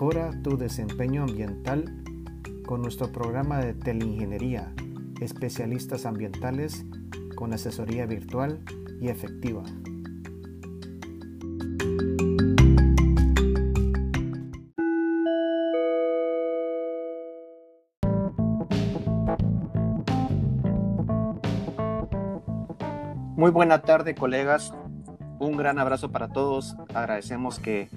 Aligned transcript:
Mejora 0.00 0.30
tu 0.42 0.56
desempeño 0.56 1.24
ambiental 1.24 2.02
con 2.64 2.80
nuestro 2.80 3.12
programa 3.12 3.58
de 3.58 3.74
teleingeniería, 3.74 4.72
especialistas 5.20 6.06
ambientales 6.06 6.86
con 7.36 7.52
asesoría 7.52 8.06
virtual 8.06 8.64
y 8.98 9.08
efectiva. 9.08 9.62
Muy 23.36 23.50
buena 23.50 23.82
tarde, 23.82 24.14
colegas. 24.14 24.72
Un 25.38 25.58
gran 25.58 25.78
abrazo 25.78 26.10
para 26.10 26.28
todos. 26.28 26.74
Agradecemos 26.94 27.58
que 27.58 27.90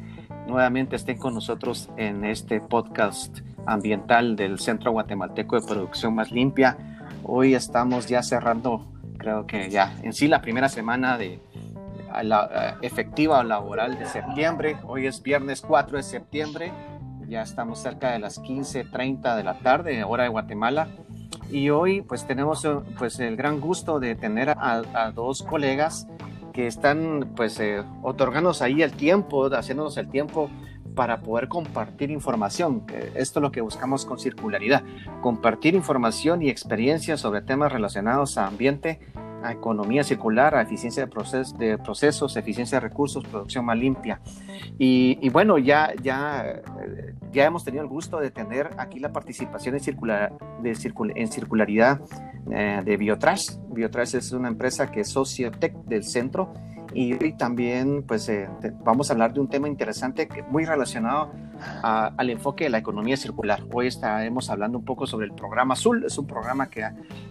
nuevamente 0.47 0.95
estén 0.95 1.17
con 1.17 1.33
nosotros 1.33 1.89
en 1.97 2.25
este 2.25 2.59
podcast 2.59 3.39
ambiental 3.65 4.35
del 4.35 4.59
Centro 4.59 4.91
Guatemalteco 4.91 5.59
de 5.59 5.65
Producción 5.65 6.15
Más 6.15 6.31
Limpia. 6.31 6.77
Hoy 7.23 7.55
estamos 7.55 8.07
ya 8.07 8.21
cerrando, 8.23 8.85
creo 9.17 9.47
que 9.47 9.69
ya 9.69 9.95
en 10.03 10.13
sí 10.13 10.27
la 10.27 10.41
primera 10.41 10.69
semana 10.69 11.17
de 11.17 11.39
la 12.23 12.77
efectiva 12.81 13.43
laboral 13.43 13.97
de 13.97 14.05
septiembre. 14.05 14.77
Hoy 14.83 15.07
es 15.07 15.23
viernes 15.23 15.61
4 15.61 15.97
de 15.97 16.03
septiembre. 16.03 16.71
Ya 17.27 17.41
estamos 17.41 17.79
cerca 17.79 18.11
de 18.11 18.19
las 18.19 18.39
15:30 18.39 19.35
de 19.35 19.43
la 19.43 19.57
tarde, 19.59 20.03
hora 20.03 20.23
de 20.23 20.29
Guatemala. 20.29 20.89
Y 21.49 21.69
hoy 21.69 22.01
pues 22.01 22.25
tenemos 22.27 22.67
pues 22.97 23.19
el 23.19 23.35
gran 23.35 23.59
gusto 23.59 23.99
de 23.99 24.15
tener 24.15 24.49
a, 24.49 25.11
dos 25.13 25.43
colegas 25.43 26.07
que 26.53 26.67
están 26.67 27.33
pues 27.35 27.59
eh, 27.59 27.83
otorgándonos 28.01 28.61
ahí 28.61 28.81
el 28.81 28.93
tiempo, 28.93 29.47
haciéndonos 29.47 29.97
el 29.97 30.09
tiempo 30.09 30.49
para 30.95 31.21
poder 31.21 31.47
compartir 31.47 32.11
información. 32.11 32.85
Esto 33.15 33.39
es 33.39 33.41
lo 33.41 33.51
que 33.51 33.61
buscamos 33.61 34.05
con 34.05 34.19
circularidad, 34.19 34.83
compartir 35.21 35.73
información 35.73 36.41
y 36.41 36.49
experiencias 36.49 37.19
sobre 37.19 37.41
temas 37.41 37.71
relacionados 37.71 38.37
a 38.37 38.47
ambiente, 38.47 38.99
a 39.43 39.51
economía 39.51 40.03
circular, 40.03 40.55
a 40.55 40.61
eficiencia 40.61 41.05
de, 41.05 41.43
de 41.57 41.77
procesos, 41.77 42.35
eficiencia 42.37 42.79
de 42.79 42.87
recursos, 42.87 43.23
producción 43.23 43.65
más 43.65 43.77
limpia. 43.77 44.19
Y, 44.77 45.29
bueno, 45.29 45.57
ya, 45.57 45.93
ya, 46.01 46.61
ya 47.31 47.45
hemos 47.45 47.63
tenido 47.63 47.83
el 47.83 47.89
gusto 47.89 48.19
de 48.19 48.31
tener 48.31 48.69
aquí 48.77 48.99
la 48.99 49.11
participación 49.11 49.75
en, 49.75 49.81
circular, 49.81 50.33
de 50.61 50.75
circularidad 50.75 52.01
eh, 52.51 52.81
de 52.83 52.97
Biotrash. 52.97 53.57
Biotrash 53.69 54.15
es 54.15 54.31
una 54.31 54.47
empresa 54.47 54.89
que 54.91 55.01
es 55.01 55.09
Sociotech 55.09 55.73
del 55.85 56.03
centro 56.03 56.53
y 56.93 57.13
hoy 57.13 57.33
también 57.33 58.03
pues 58.03 58.29
eh, 58.29 58.47
vamos 58.83 59.09
a 59.09 59.13
hablar 59.13 59.33
de 59.33 59.39
un 59.39 59.47
tema 59.47 59.67
interesante 59.67 60.27
que 60.27 60.43
muy 60.43 60.65
relacionado 60.65 61.31
al 61.81 62.29
enfoque 62.29 62.65
de 62.65 62.69
la 62.69 62.79
economía 62.79 63.15
circular. 63.15 63.63
Hoy 63.71 63.87
estaremos 63.87 64.49
hablando 64.49 64.77
un 64.77 64.85
poco 64.85 65.07
sobre 65.07 65.27
el 65.27 65.33
programa 65.33 65.75
Azul. 65.75 66.03
Es 66.03 66.17
un 66.17 66.27
programa 66.27 66.69
que 66.69 66.81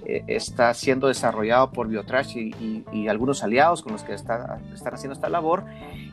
eh, 0.07 0.25
está 0.27 0.73
siendo 0.73 1.09
desarrollado 1.09 1.71
por 1.71 1.89
Biotrash 1.89 2.37
y, 2.37 3.09
algunos 3.09 3.43
aliados 3.43 3.83
con 3.83 3.93
los 3.93 4.05
que 4.05 4.15
está, 4.15 4.59
están 4.73 4.95
haciendo 4.95 5.13
esta 5.13 5.29
labor. 5.29 5.65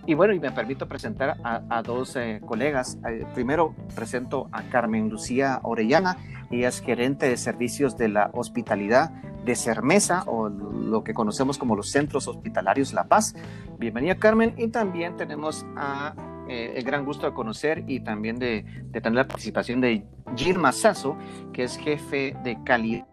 Y 0.05 0.15
bueno, 0.15 0.33
y 0.33 0.39
me 0.39 0.51
permito 0.51 0.87
presentar 0.87 1.37
a, 1.43 1.81
dos 1.81 2.15
eh, 2.17 2.41
colegas. 2.45 2.97
primero 3.33 3.73
presento 3.95 4.49
a 4.51 4.63
Carmen 4.63 5.09
Lucía 5.09 5.59
Orellana. 5.63 6.17
Ella 6.51 6.67
es 6.67 6.81
gerente 6.81 7.29
de 7.29 7.37
servicios 7.37 7.95
de 7.95 8.09
la 8.09 8.31
hospitalidad 8.33 9.11
de 9.49 9.55
Cermesa 9.55 10.25
o 10.27 10.47
lo 10.47 11.03
que 11.03 11.15
conocemos 11.15 11.57
como 11.57 11.75
los 11.75 11.89
centros 11.89 12.27
hospitalarios 12.27 12.93
La 12.93 13.05
Paz. 13.05 13.33
Bienvenida 13.79 14.13
Carmen 14.13 14.53
y 14.57 14.67
también 14.67 15.17
tenemos 15.17 15.65
a, 15.75 16.13
eh, 16.47 16.73
el 16.75 16.83
gran 16.83 17.03
gusto 17.03 17.25
de 17.25 17.33
conocer 17.33 17.83
y 17.87 18.01
también 18.01 18.37
de, 18.37 18.63
tener 18.91 19.13
la 19.13 19.27
participación 19.27 19.81
de 19.81 20.05
Gilma 20.35 20.71
Sasso, 20.71 21.17
que 21.51 21.63
es 21.63 21.77
jefe 21.77 22.37
de 22.43 22.63
calidad 22.63 23.07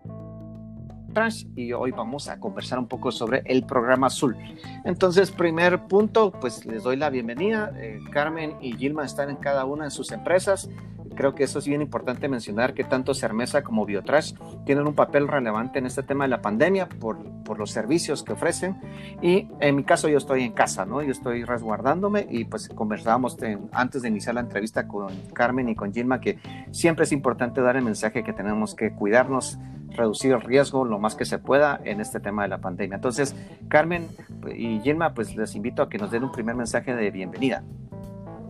y 1.55 1.73
hoy 1.73 1.93
vamos 1.93 2.29
a 2.29 2.39
conversar 2.39 2.79
un 2.79 2.89
poco 2.89 3.11
sobre 3.11 3.43
el 3.47 3.65
programa 3.65 4.09
Azul. 4.09 4.37
Entonces, 4.85 5.31
primer 5.31 5.87
punto, 5.87 6.31
pues 6.31 6.67
les 6.67 6.83
doy 6.83 6.97
la 6.97 7.09
bienvenida. 7.09 7.73
Eh, 7.77 8.01
Carmen 8.13 8.57
y 8.61 8.77
Gilma 8.77 9.07
están 9.07 9.31
en 9.31 9.37
cada 9.37 9.65
una 9.65 9.85
de 9.85 9.91
sus 9.91 10.13
empresas. 10.13 10.69
Creo 11.17 11.35
que 11.35 11.45
eso 11.45 11.59
es 11.59 11.67
bien 11.67 11.83
importante 11.83 12.29
mencionar 12.29 12.75
que 12.75 12.85
tanto 12.85 13.15
Cermesa 13.15 13.63
como 13.63 13.87
Biotrash 13.87 14.35
tienen 14.65 14.87
un 14.87 14.95
papel 14.95 15.27
relevante 15.27 15.79
en 15.79 15.87
este 15.87 16.03
tema 16.03 16.25
de 16.25 16.29
la 16.29 16.43
pandemia 16.43 16.89
por, 16.89 17.19
por, 17.43 17.59
los 17.59 17.71
servicios 17.71 18.23
que 18.23 18.35
ofrecen. 18.35 18.77
Y 19.23 19.49
en 19.61 19.77
mi 19.77 19.85
caso 19.85 20.09
yo 20.09 20.19
estoy 20.19 20.45
en 20.45 20.53
casa, 20.53 20.85
¿no? 20.85 21.03
Yo 21.03 21.11
estoy 21.11 21.45
resguardándome 21.45 22.27
y 22.31 22.45
pues 22.45 22.69
conversábamos 22.69 23.37
antes 23.73 24.03
de 24.03 24.09
iniciar 24.09 24.35
la 24.35 24.43
entrevista 24.43 24.87
con 24.87 25.09
Carmen 25.33 25.69
y 25.69 25.75
con 25.75 25.93
Gilma 25.93 26.21
que 26.21 26.39
siempre 26.71 27.05
es 27.05 27.13
importante 27.13 27.61
dar 27.61 27.77
el 27.77 27.85
mensaje 27.85 28.23
que 28.23 28.33
tenemos 28.33 28.75
que 28.75 28.93
cuidarnos, 28.93 29.59
reducir 29.91 30.33
el 30.33 30.43
riesgo 30.43 30.85
lo 30.85 30.99
más 30.99 31.15
que 31.15 31.25
se 31.25 31.39
pueda 31.39 31.81
en 31.85 32.01
este 32.01 32.21
tema 32.21 32.43
de 32.43 32.49
la 32.49 32.59
pandemia. 32.59 32.97
Entonces, 32.97 33.35
Carmen 33.69 34.09
y 34.55 34.81
Gilma, 34.81 35.15
pues 35.15 35.35
les 35.35 35.55
invito 35.55 35.83
a 35.83 35.89
que 35.89 35.99
nos 35.99 36.11
den 36.11 36.25
un 36.25 36.33
primer 36.33 36.55
mensaje 36.55 36.95
de 36.95 37.11
bienvenida. 37.11 37.65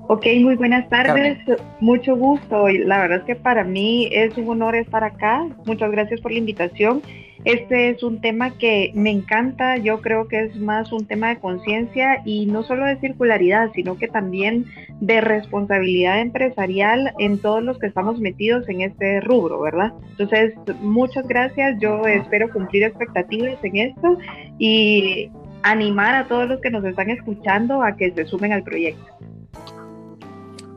Ok, 0.08 0.24
muy 0.40 0.54
buenas 0.54 0.88
tardes, 0.88 1.36
mucho 1.80 2.14
gusto. 2.14 2.68
La 2.68 3.00
verdad 3.00 3.18
es 3.18 3.24
que 3.24 3.34
para 3.34 3.64
mí 3.64 4.08
es 4.12 4.36
un 4.38 4.48
honor 4.48 4.76
estar 4.76 5.02
acá. 5.02 5.44
Muchas 5.66 5.90
gracias 5.90 6.20
por 6.20 6.30
la 6.30 6.38
invitación. 6.38 7.02
Este 7.44 7.90
es 7.90 8.04
un 8.04 8.20
tema 8.20 8.56
que 8.56 8.92
me 8.94 9.10
encanta, 9.10 9.76
yo 9.78 10.00
creo 10.00 10.28
que 10.28 10.44
es 10.44 10.56
más 10.56 10.92
un 10.92 11.06
tema 11.06 11.30
de 11.30 11.38
conciencia 11.38 12.22
y 12.24 12.46
no 12.46 12.62
solo 12.62 12.86
de 12.86 13.00
circularidad, 13.00 13.70
sino 13.74 13.98
que 13.98 14.06
también 14.06 14.66
de 15.00 15.20
responsabilidad 15.20 16.20
empresarial 16.20 17.12
en 17.18 17.38
todos 17.38 17.62
los 17.62 17.76
que 17.78 17.88
estamos 17.88 18.20
metidos 18.20 18.68
en 18.68 18.82
este 18.82 19.20
rubro, 19.20 19.60
¿verdad? 19.60 19.92
Entonces, 20.10 20.54
muchas 20.82 21.26
gracias, 21.26 21.80
yo 21.80 22.06
espero 22.06 22.52
cumplir 22.52 22.84
expectativas 22.84 23.58
en 23.64 23.76
esto 23.76 24.18
y 24.58 25.30
animar 25.62 26.14
a 26.14 26.28
todos 26.28 26.48
los 26.48 26.60
que 26.60 26.70
nos 26.70 26.84
están 26.84 27.10
escuchando 27.10 27.82
a 27.82 27.96
que 27.96 28.12
se 28.12 28.24
sumen 28.24 28.52
al 28.52 28.62
proyecto. 28.62 29.04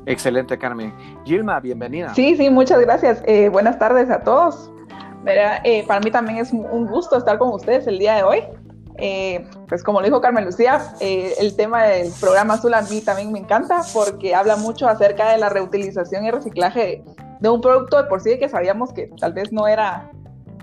Excelente, 0.09 0.57
Carmen. 0.57 0.91
Gilma, 1.23 1.59
bienvenida. 1.59 2.15
Sí, 2.15 2.35
sí, 2.35 2.49
muchas 2.49 2.79
gracias. 2.79 3.21
Eh, 3.27 3.47
buenas 3.49 3.77
tardes 3.77 4.09
a 4.09 4.23
todos. 4.23 4.71
Eh, 5.63 5.85
para 5.87 5.99
mí 5.99 6.09
también 6.09 6.39
es 6.39 6.51
un 6.51 6.87
gusto 6.87 7.15
estar 7.15 7.37
con 7.37 7.49
ustedes 7.49 7.85
el 7.85 7.99
día 7.99 8.15
de 8.15 8.23
hoy. 8.23 8.43
Eh, 8.97 9.47
pues 9.67 9.83
como 9.83 9.99
lo 9.99 10.07
dijo 10.07 10.19
Carmen 10.19 10.45
Lucía, 10.45 10.81
el 10.99 11.55
tema 11.55 11.83
del 11.83 12.11
programa 12.19 12.55
Azul 12.55 12.73
a 12.73 12.81
mí 12.81 13.01
también 13.01 13.31
me 13.31 13.37
encanta 13.37 13.81
porque 13.93 14.33
habla 14.33 14.55
mucho 14.55 14.89
acerca 14.89 15.31
de 15.31 15.37
la 15.37 15.49
reutilización 15.49 16.25
y 16.25 16.31
reciclaje 16.31 17.03
de, 17.39 17.49
un 17.49 17.61
producto 17.61 18.01
de 18.01 18.09
por 18.09 18.19
sí 18.19 18.39
que 18.39 18.49
sabíamos 18.49 18.91
que 18.91 19.11
tal 19.19 19.33
vez 19.33 19.53
no 19.53 19.67
era, 19.67 20.09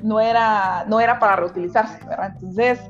no 0.03 0.19
era, 0.19 0.85
no 0.89 0.99
era 0.99 1.21
para 1.21 1.37
reutilizarse, 1.37 2.05
¿verdad? 2.05 2.33
Entonces, 2.35 2.81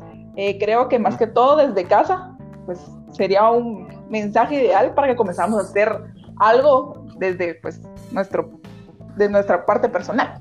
creo 0.59 0.88
que 0.88 0.99
más 0.99 1.19
que 1.19 1.27
todo 1.27 1.59
desde 1.59 1.84
casa, 1.84 2.34
pues 2.65 2.81
sería 3.12 3.47
un 3.50 3.87
mensaje 4.09 4.55
ideal 4.55 4.94
para 4.94 5.09
que 5.09 5.17
comenzamos 5.17 5.59
a 5.59 5.62
hacer 5.62 6.16
algo 6.38 7.06
desde 7.19 7.54
pues 7.54 7.80
nuestro 8.10 8.60
de 9.16 9.28
nuestra 9.28 9.64
parte 9.64 9.88
personal. 9.88 10.41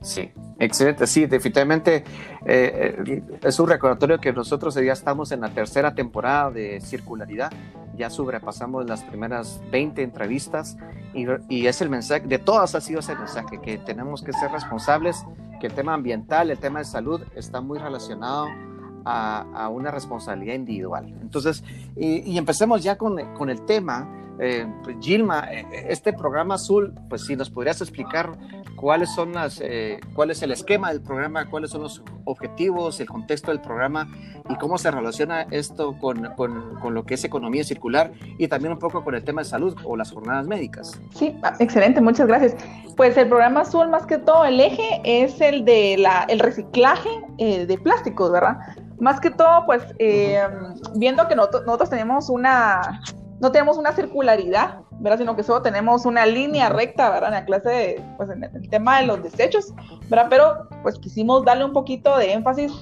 Sí, 0.00 0.32
excelente. 0.58 1.06
Sí, 1.06 1.26
definitivamente 1.26 2.04
eh, 2.46 2.96
eh, 3.06 3.22
es 3.42 3.60
un 3.60 3.68
recordatorio 3.68 4.18
que 4.18 4.32
nosotros 4.32 4.74
ya 4.74 4.92
estamos 4.92 5.30
en 5.30 5.42
la 5.42 5.50
tercera 5.50 5.94
temporada 5.94 6.50
de 6.50 6.80
circularidad. 6.80 7.52
Ya 7.94 8.10
sobrepasamos 8.10 8.88
las 8.88 9.04
primeras 9.04 9.60
20 9.70 10.02
entrevistas 10.02 10.76
y, 11.14 11.26
y, 11.48 11.66
es 11.66 11.82
el 11.82 11.90
mensaje, 11.90 12.26
de 12.26 12.38
todas 12.38 12.74
ha 12.74 12.80
sido 12.80 13.00
ese 13.00 13.14
mensaje, 13.14 13.60
que 13.60 13.76
tenemos 13.76 14.22
que 14.22 14.32
ser 14.32 14.50
responsables, 14.50 15.24
que 15.60 15.66
el 15.66 15.74
tema 15.74 15.92
ambiental, 15.92 16.50
el 16.50 16.58
tema 16.58 16.78
de 16.78 16.86
salud 16.86 17.22
está 17.36 17.60
muy 17.60 17.78
relacionado 17.78 18.46
a, 19.04 19.68
una 19.72 19.90
responsabilidad 19.90 20.54
individual. 20.54 21.14
Entonces, 21.20 21.64
y, 21.96 22.36
empecemos 22.36 22.82
ya 22.82 22.96
con, 22.96 23.16
con 23.34 23.50
el 23.50 23.64
tema 23.64 24.08
eh, 24.38 24.66
pues, 24.82 24.96
Gilma, 25.00 25.46
eh, 25.52 25.64
este 25.88 26.12
programa 26.12 26.54
azul, 26.54 26.94
pues 27.08 27.26
si 27.26 27.36
nos 27.36 27.50
podrías 27.50 27.80
explicar 27.80 28.32
cuáles 28.76 29.14
son 29.14 29.32
las, 29.32 29.60
eh, 29.62 30.00
cuál 30.14 30.30
es 30.30 30.42
el 30.42 30.50
esquema 30.50 30.90
del 30.90 31.02
programa, 31.02 31.48
cuáles 31.48 31.70
son 31.70 31.82
los 31.82 32.02
objetivos, 32.24 32.98
el 33.00 33.06
contexto 33.06 33.50
del 33.50 33.60
programa 33.60 34.08
y 34.48 34.56
cómo 34.56 34.78
se 34.78 34.90
relaciona 34.90 35.42
esto 35.50 35.96
con, 36.00 36.30
con, 36.34 36.76
con, 36.80 36.94
lo 36.94 37.04
que 37.04 37.14
es 37.14 37.24
economía 37.24 37.62
circular 37.62 38.12
y 38.38 38.48
también 38.48 38.72
un 38.72 38.78
poco 38.78 39.04
con 39.04 39.14
el 39.14 39.22
tema 39.22 39.42
de 39.42 39.48
salud 39.48 39.76
o 39.84 39.96
las 39.96 40.10
jornadas 40.10 40.46
médicas. 40.46 41.00
Sí, 41.14 41.36
ah, 41.42 41.54
excelente, 41.60 42.00
muchas 42.00 42.26
gracias. 42.26 42.56
Pues 42.96 43.16
el 43.16 43.28
programa 43.28 43.60
azul, 43.60 43.88
más 43.88 44.06
que 44.06 44.18
todo, 44.18 44.44
el 44.44 44.58
eje 44.58 45.00
es 45.04 45.40
el 45.40 45.64
de 45.64 45.96
la, 45.98 46.24
el 46.24 46.40
reciclaje 46.40 47.08
de 47.38 47.78
plásticos, 47.82 48.32
¿verdad? 48.32 48.58
Más 48.98 49.20
que 49.20 49.30
todo, 49.30 49.66
pues 49.66 49.82
viendo 50.94 51.28
que 51.28 51.36
nosotros, 51.36 51.64
nosotros 51.66 51.90
tenemos 51.90 52.28
una 52.28 53.00
no 53.42 53.50
tenemos 53.50 53.76
una 53.76 53.90
circularidad, 53.90 54.78
¿verdad? 55.00 55.18
Sino 55.18 55.34
que 55.34 55.42
solo 55.42 55.62
tenemos 55.62 56.06
una 56.06 56.24
línea 56.24 56.68
recta, 56.68 57.10
¿verdad? 57.10 57.30
En 57.30 57.34
la 57.34 57.44
clase, 57.44 58.00
pues 58.16 58.30
en 58.30 58.44
el 58.44 58.68
tema 58.70 59.00
de 59.00 59.06
los 59.06 59.20
desechos, 59.20 59.74
¿verdad? 60.08 60.28
Pero 60.30 60.68
pues 60.84 60.96
quisimos 61.00 61.44
darle 61.44 61.64
un 61.64 61.72
poquito 61.72 62.16
de 62.18 62.34
énfasis 62.34 62.72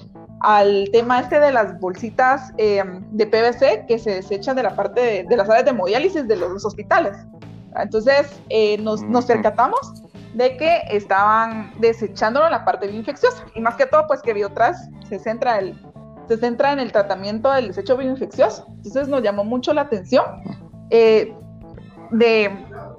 al 0.41 0.91
tema 0.93 1.21
este 1.21 1.41
de 1.41 1.51
las 1.51 1.81
bolsitas 1.81 2.53
eh, 2.59 2.83
de 3.11 3.27
PVC 3.27 3.87
que 3.87 3.99
se 3.99 4.17
desechan 4.17 4.55
de 4.55 4.65
la 4.65 4.77
parte 4.77 5.25
de, 5.27 5.37
las 5.37 5.49
áreas 5.49 5.65
de 5.65 5.71
hemodiálisis 5.71 6.29
de 6.29 6.37
los, 6.37 6.63
hospitales. 6.63 7.17
Entonces 7.77 8.39
eh, 8.51 8.77
nos, 8.79 9.01
nos 9.03 9.25
percatamos 9.25 10.03
de 10.35 10.59
que 10.59 10.83
estaban 10.91 11.73
desechándolo 11.81 12.47
en 12.47 12.53
la 12.53 12.67
parte 12.67 12.87
bioinfecciosa. 12.87 13.45
Y 13.55 13.61
más 13.61 13.77
que 13.77 13.87
todo, 13.87 14.07
pues 14.07 14.21
que 14.21 14.35
Biotras 14.35 14.89
se 15.09 15.19
centra, 15.19 15.59
el, 15.59 15.75
se 16.31 16.39
centra 16.39 16.73
en 16.73 16.79
el 16.79 16.93
tratamiento 16.93 17.51
del 17.51 17.69
desecho 17.69 17.97
bioinfeccioso. 17.97 18.67
Entonces 18.69 19.09
nos 19.09 19.23
llamó 19.23 19.45
mucho 19.45 19.75
la 19.75 19.83
atención 19.83 20.25
eh, 20.91 21.35
de, 22.11 22.51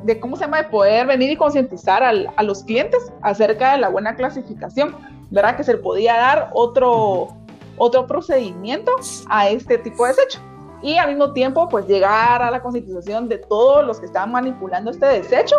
de, 0.04 0.20
cómo 0.20 0.36
se 0.36 0.44
llama, 0.44 0.58
de 0.58 0.70
poder 0.70 1.08
venir 1.08 1.32
y 1.32 1.36
concientizar 1.36 2.04
a 2.04 2.44
los 2.44 2.64
clientes 2.64 3.12
acerca 3.22 3.74
de 3.74 3.80
la 3.80 3.90
buena 3.90 4.16
clasificación, 4.16 4.96
¿verdad? 5.30 5.56
Que 5.56 5.64
se 5.64 5.74
le 5.74 5.80
podía 5.80 6.16
dar 6.16 6.50
otro, 6.54 7.30
otro 7.78 8.06
procedimiento 8.06 8.92
a 9.30 9.50
este 9.50 9.78
tipo 9.78 10.06
de 10.06 10.14
desecho. 10.14 10.40
Y 10.84 10.98
al 10.98 11.10
mismo 11.10 11.32
tiempo, 11.34 11.70
pues 11.70 11.88
llegar 11.88 12.42
a 12.42 12.52
la 12.52 12.62
concientización 12.62 13.30
de 13.30 13.38
todos 13.38 13.86
los 13.86 14.00
que 14.00 14.08
estaban 14.08 14.32
manipulando 14.32 14.92
este 14.92 15.06
desecho 15.06 15.56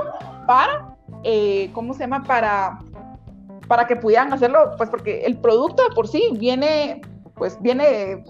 para 0.46 0.92
eh, 1.24 1.70
¿cómo 1.72 1.94
se 1.94 2.00
llama? 2.00 2.24
Para, 2.24 2.80
para 3.69 3.86
que 3.86 3.96
pudieran 3.96 4.32
hacerlo, 4.32 4.72
pues 4.76 4.90
porque 4.90 5.24
el 5.24 5.38
producto 5.38 5.82
de 5.88 5.94
por 5.94 6.08
sí 6.08 6.30
viene, 6.32 7.00
pues 7.43 7.61
viene 7.61 8.23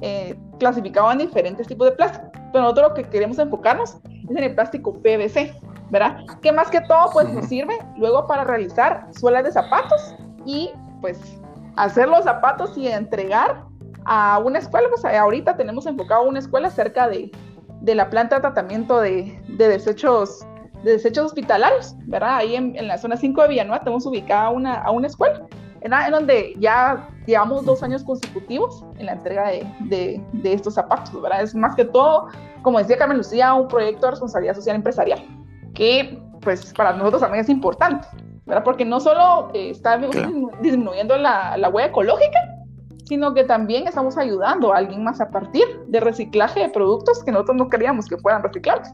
eh, 0.00 0.34
clasificado 0.58 1.12
en 1.12 1.18
diferentes 1.18 1.66
tipos 1.66 1.90
de 1.90 1.96
plástico, 1.96 2.30
pero 2.50 2.62
nosotros 2.62 2.88
lo 2.88 2.94
que 2.94 3.04
queremos 3.10 3.38
enfocarnos 3.38 3.96
es 4.06 4.30
en 4.30 4.42
el 4.42 4.54
plástico 4.54 4.94
PVC, 5.02 5.52
¿verdad? 5.90 6.16
Que 6.40 6.50
más 6.50 6.70
que 6.70 6.80
todo, 6.80 7.10
pues 7.12 7.28
nos 7.28 7.44
sirve 7.44 7.76
luego 7.98 8.26
para 8.26 8.42
realizar 8.44 9.06
suelas 9.18 9.44
de 9.44 9.52
zapatos 9.52 10.14
y 10.46 10.70
pues 11.02 11.20
hacer 11.76 12.08
los 12.08 12.24
zapatos 12.24 12.74
y 12.78 12.88
entregar 12.88 13.64
a 14.06 14.38
una 14.38 14.60
escuela, 14.60 14.88
pues 14.88 15.04
ahorita 15.04 15.58
tenemos 15.58 15.84
enfocado 15.84 16.22
una 16.22 16.38
escuela 16.38 16.70
cerca 16.70 17.06
de, 17.06 17.30
de 17.82 17.94
la 17.94 18.08
planta 18.08 18.36
de 18.36 18.40
tratamiento 18.40 18.98
de, 18.98 19.38
de 19.46 19.68
desechos 19.68 20.40
de 20.84 20.92
desechos 20.92 21.26
hospitalarios, 21.26 21.94
¿verdad? 22.06 22.36
Ahí 22.36 22.56
en, 22.56 22.88
la 22.88 22.96
zona 22.96 23.18
5 23.18 23.42
de 23.42 23.48
Villanueva 23.48 23.80
tenemos 23.84 24.06
ubicada 24.06 24.48
una, 24.48 24.76
a 24.76 24.90
una 24.90 25.08
escuela, 25.08 25.46
en, 25.84 25.92
en, 25.92 26.10
donde 26.10 26.54
ya 26.58 27.08
llevamos 27.26 27.64
dos 27.64 27.82
años 27.82 28.02
consecutivos 28.02 28.84
en 28.98 29.06
la 29.06 29.12
entrega 29.12 29.50
de, 29.50 30.20
de, 30.32 30.52
estos 30.52 30.74
zapatos, 30.74 31.20
¿verdad? 31.20 31.42
Es 31.42 31.54
más 31.54 31.76
que 31.76 31.84
todo, 31.84 32.28
como 32.62 32.78
decía 32.78 32.96
Carmen 32.96 33.18
Lucía, 33.18 33.54
un 33.54 33.68
proyecto 33.68 34.06
de 34.06 34.10
responsabilidad 34.12 34.54
social 34.54 34.76
empresarial, 34.76 35.22
que 35.74 36.20
pues 36.40 36.72
para 36.72 36.94
nosotros 36.94 37.20
también 37.20 37.44
es 37.44 37.50
importante, 37.50 38.08
¿verdad? 38.46 38.64
Porque 38.64 38.84
no 38.84 38.98
solo 38.98 39.50
eh, 39.52 39.70
está 39.70 39.98
disminuyendo 40.60 41.16
la, 41.18 41.56
la 41.58 41.68
huella 41.68 41.88
ecológica, 41.88 42.38
sino 43.04 43.34
que 43.34 43.44
también 43.44 43.86
estamos 43.86 44.16
ayudando 44.16 44.72
a 44.72 44.78
alguien 44.78 45.04
más 45.04 45.20
a 45.20 45.30
partir 45.30 45.64
de 45.86 46.00
reciclaje 46.00 46.60
de 46.60 46.68
productos 46.70 47.22
que 47.22 47.30
nosotros 47.30 47.56
no 47.58 47.68
queríamos 47.68 48.06
que 48.06 48.16
fueran 48.16 48.42
reciclados. 48.42 48.88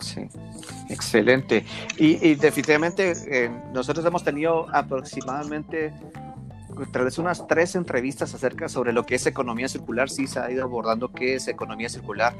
Sí, 0.00 0.28
excelente. 0.88 1.64
Y, 1.96 2.34
definitivamente 2.34 3.12
eh, 3.28 3.50
nosotros 3.72 4.04
hemos 4.04 4.24
tenido 4.24 4.66
aproximadamente 4.74 5.92
tal 6.92 7.04
vez 7.04 7.18
unas 7.18 7.46
tres 7.46 7.74
entrevistas 7.74 8.34
acerca 8.34 8.68
sobre 8.68 8.92
lo 8.92 9.04
que 9.04 9.16
es 9.16 9.26
economía 9.26 9.68
circular. 9.68 10.08
Sí, 10.08 10.26
se 10.26 10.40
ha 10.40 10.50
ido 10.50 10.64
abordando 10.64 11.12
qué 11.12 11.34
es 11.34 11.48
economía 11.48 11.88
circular. 11.88 12.34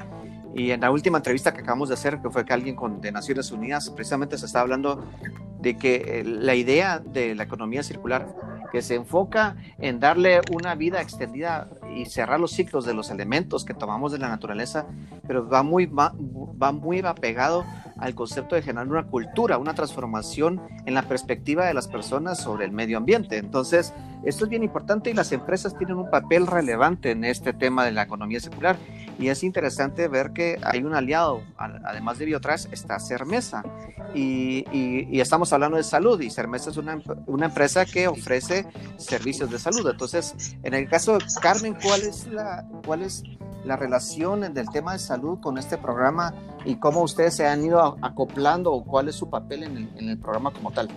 Y 0.55 0.71
en 0.71 0.81
la 0.81 0.91
última 0.91 1.19
entrevista 1.19 1.53
que 1.53 1.61
acabamos 1.61 1.89
de 1.89 1.93
hacer, 1.93 2.19
que 2.21 2.29
fue 2.29 2.43
que 2.43 2.53
alguien 2.53 2.75
con, 2.75 2.99
de 2.99 3.11
Naciones 3.11 3.51
Unidas, 3.51 3.89
precisamente 3.89 4.37
se 4.37 4.45
está 4.45 4.61
hablando 4.61 5.03
de 5.59 5.77
que 5.77 5.95
eh, 5.95 6.23
la 6.23 6.55
idea 6.55 6.99
de 6.99 7.35
la 7.35 7.43
economía 7.43 7.83
circular 7.83 8.27
que 8.71 8.81
se 8.81 8.95
enfoca 8.95 9.57
en 9.79 9.99
darle 9.99 10.41
una 10.53 10.75
vida 10.75 11.01
extendida 11.01 11.69
y 11.95 12.05
cerrar 12.05 12.39
los 12.39 12.51
ciclos 12.51 12.85
de 12.85 12.93
los 12.93 13.11
elementos 13.11 13.65
que 13.65 13.73
tomamos 13.73 14.13
de 14.13 14.17
la 14.17 14.29
naturaleza, 14.29 14.87
pero 15.27 15.47
va 15.47 15.61
muy, 15.61 15.89
va, 16.61 16.71
muy 16.71 16.99
apegado 16.99 17.65
al 17.97 18.15
concepto 18.15 18.55
de 18.55 18.61
generar 18.61 18.87
una 18.87 19.03
cultura, 19.03 19.57
una 19.57 19.75
transformación 19.75 20.61
en 20.85 20.93
la 20.93 21.03
perspectiva 21.03 21.65
de 21.65 21.73
las 21.73 21.87
personas 21.87 22.39
sobre 22.39 22.65
el 22.65 22.71
medio 22.71 22.97
ambiente. 22.97 23.37
Entonces, 23.37 23.93
esto 24.25 24.45
es 24.45 24.49
bien 24.49 24.63
importante 24.63 25.09
y 25.09 25.13
las 25.13 25.31
empresas 25.31 25.77
tienen 25.77 25.97
un 25.97 26.09
papel 26.09 26.47
relevante 26.47 27.11
en 27.11 27.23
este 27.23 27.53
tema 27.53 27.85
de 27.85 27.91
la 27.91 28.03
economía 28.03 28.39
circular. 28.39 28.77
Y 29.19 29.29
es 29.29 29.43
interesante 29.43 30.07
ver 30.07 30.31
que 30.31 30.59
hay 30.63 30.83
un 30.83 30.95
aliado, 30.95 31.43
además 31.57 32.17
de 32.17 32.25
Biotras, 32.25 32.67
está 32.71 32.99
Cermesa. 32.99 33.63
Y, 34.15 34.65
y, 34.71 35.21
estamos 35.21 35.53
hablando 35.53 35.77
de 35.77 35.83
salud 35.83 36.19
y 36.21 36.31
Cermesa 36.31 36.71
es 36.71 36.77
una, 36.77 36.99
una, 37.27 37.45
empresa 37.45 37.85
que 37.85 38.07
ofrece 38.07 38.65
servicios 38.97 39.51
de 39.51 39.59
salud. 39.59 39.87
Entonces, 39.89 40.55
en 40.63 40.73
el 40.73 40.89
caso 40.89 41.17
de 41.17 41.25
Carmen, 41.39 41.75
¿cuál 41.81 42.01
es 42.01 42.27
la, 42.27 42.65
cuál 42.83 43.03
es 43.03 43.23
la 43.65 43.75
relación 43.75 44.53
del 44.53 44.69
tema 44.69 44.93
de 44.93 44.99
salud 44.99 45.39
con 45.39 45.57
este 45.57 45.77
programa 45.77 46.33
y 46.65 46.75
cómo 46.75 47.01
ustedes 47.01 47.35
se 47.35 47.47
han 47.47 47.63
ido 47.63 47.97
acoplando 48.01 48.71
o 48.71 48.83
cuál 48.83 49.09
es 49.09 49.15
su 49.15 49.29
papel 49.29 49.63
en 49.63 49.77
el, 49.77 49.97
en 49.97 50.09
el 50.09 50.17
programa 50.17 50.51
como 50.51 50.71
tal? 50.71 50.89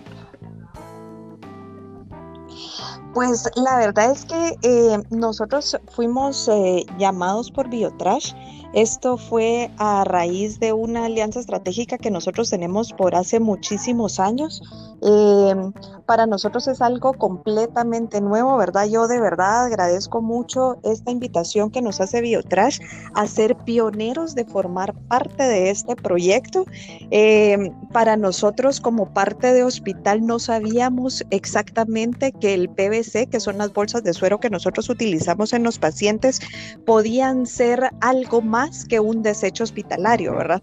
Pues 3.15 3.49
la 3.55 3.77
verdad 3.77 4.11
es 4.11 4.25
que 4.25 4.57
eh, 4.61 5.01
nosotros 5.09 5.77
fuimos 5.87 6.49
eh, 6.49 6.85
llamados 6.97 7.49
por 7.49 7.69
Biotrash. 7.69 8.33
Esto 8.73 9.17
fue 9.17 9.71
a 9.77 10.03
raíz 10.03 10.59
de 10.59 10.73
una 10.73 11.05
alianza 11.05 11.39
estratégica 11.39 11.97
que 11.97 12.11
nosotros 12.11 12.49
tenemos 12.49 12.91
por 12.93 13.15
hace 13.15 13.39
muchísimos 13.39 14.19
años. 14.19 14.61
Em, 15.01 15.71
para 16.05 16.25
nosotros 16.25 16.67
es 16.67 16.81
algo 16.81 17.13
completamente 17.13 18.21
nuevo, 18.21 18.57
¿verdad? 18.57 18.87
Yo 18.87 19.07
de 19.07 19.19
verdad 19.19 19.65
agradezco 19.65 20.21
mucho 20.21 20.77
esta 20.83 21.11
invitación 21.11 21.69
que 21.69 21.81
nos 21.81 22.01
hace 22.01 22.21
Biotrash 22.21 22.79
a 23.13 23.27
ser 23.27 23.55
pioneros 23.57 24.35
de 24.35 24.45
formar 24.45 24.93
parte 25.07 25.43
de 25.43 25.69
este 25.69 25.95
proyecto. 25.95 26.65
Em, 27.11 27.71
para 27.91 28.17
nosotros 28.17 28.81
como 28.81 29.13
parte 29.13 29.53
de 29.53 29.63
hospital 29.63 30.25
no 30.25 30.39
sabíamos 30.39 31.23
exactamente 31.29 32.31
que 32.31 32.53
el 32.53 32.69
PVC, 32.69 33.27
que 33.27 33.39
son 33.39 33.57
las 33.57 33.73
bolsas 33.73 34.03
de 34.03 34.13
suero 34.13 34.39
que 34.39 34.49
nosotros 34.49 34.89
utilizamos 34.89 35.53
en 35.53 35.63
los 35.63 35.79
pacientes, 35.79 36.41
podían 36.85 37.45
ser 37.45 37.91
algo 38.01 38.41
más 38.41 38.54
que 38.89 38.99
un 38.99 39.21
desecho 39.21 39.63
hospitalario, 39.63 40.35
¿verdad? 40.35 40.61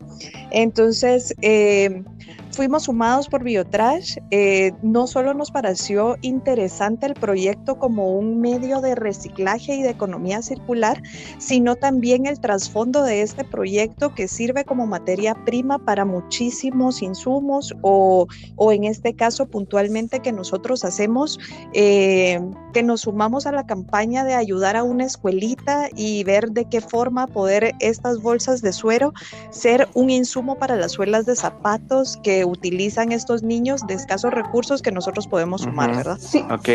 Entonces, 0.51 1.35
eh, 1.43 2.03
fuimos 2.53 2.85
sumados 2.85 3.29
por 3.29 3.43
Biotrash. 3.43 4.19
Eh, 4.31 4.73
no 4.83 5.07
solo 5.07 5.35
nos 5.35 5.51
pareció 5.51 6.17
interesante 6.23 7.07
el 7.07 7.15
proyecto 7.15 7.79
como 7.79 8.13
un 8.17 8.41
medio 8.41 8.81
de 8.81 8.95
reciclaje 8.95 9.75
y 9.75 9.83
de 9.83 9.91
economía 9.91 10.43
circular, 10.43 11.03
sino 11.39 11.77
también 11.77 12.27
el 12.27 12.41
trasfondo 12.41 13.03
de 13.03 13.23
este 13.23 13.45
proyecto 13.45 14.15
que 14.15 14.29
sirve 14.29 14.65
como 14.65 14.87
materia 14.87 15.35
prima 15.45 15.79
para 15.79 16.05
muchísimos 16.05 17.03
insumos 17.03 17.75
o, 17.83 18.27
o 18.57 18.73
en 18.73 18.85
este 18.85 19.15
caso 19.15 19.47
puntualmente 19.47 20.21
que 20.21 20.33
nosotros 20.33 20.85
hacemos, 20.85 21.39
eh, 21.75 22.41
que 22.73 22.83
nos 22.83 23.03
sumamos 23.03 23.47
a 23.47 23.53
la 23.53 23.67
campaña 23.67 24.25
de 24.25 24.35
ayudar 24.35 24.77
a 24.77 24.83
una 24.83 25.05
escuelita 25.05 25.89
y 25.95 26.25
ver 26.25 26.51
de 26.51 26.67
qué 26.67 26.81
forma 26.81 27.27
poder 27.27 27.75
estas 27.81 28.21
bolsas 28.21 28.63
de 28.63 28.73
suero 28.73 29.13
ser 29.51 29.89
un 29.95 30.11
insumo 30.11 30.57
para 30.57 30.77
las 30.77 30.93
suelas 30.93 31.27
de 31.27 31.37
zapatos 31.37 32.19
que 32.23 32.42
utilizan 32.45 33.13
estos 33.13 33.43
niños 33.43 33.87
de 33.87 33.95
escasos 33.95 34.33
recursos 34.33 34.83
que 34.83 34.93
nosotros 34.93 35.27
podemos 35.27 35.63
sumar, 35.63 35.95
¿verdad? 35.95 36.19
Sí. 36.19 36.45
Ok. 36.51 36.69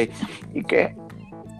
¿Y 0.53 0.63
qué? 0.63 0.95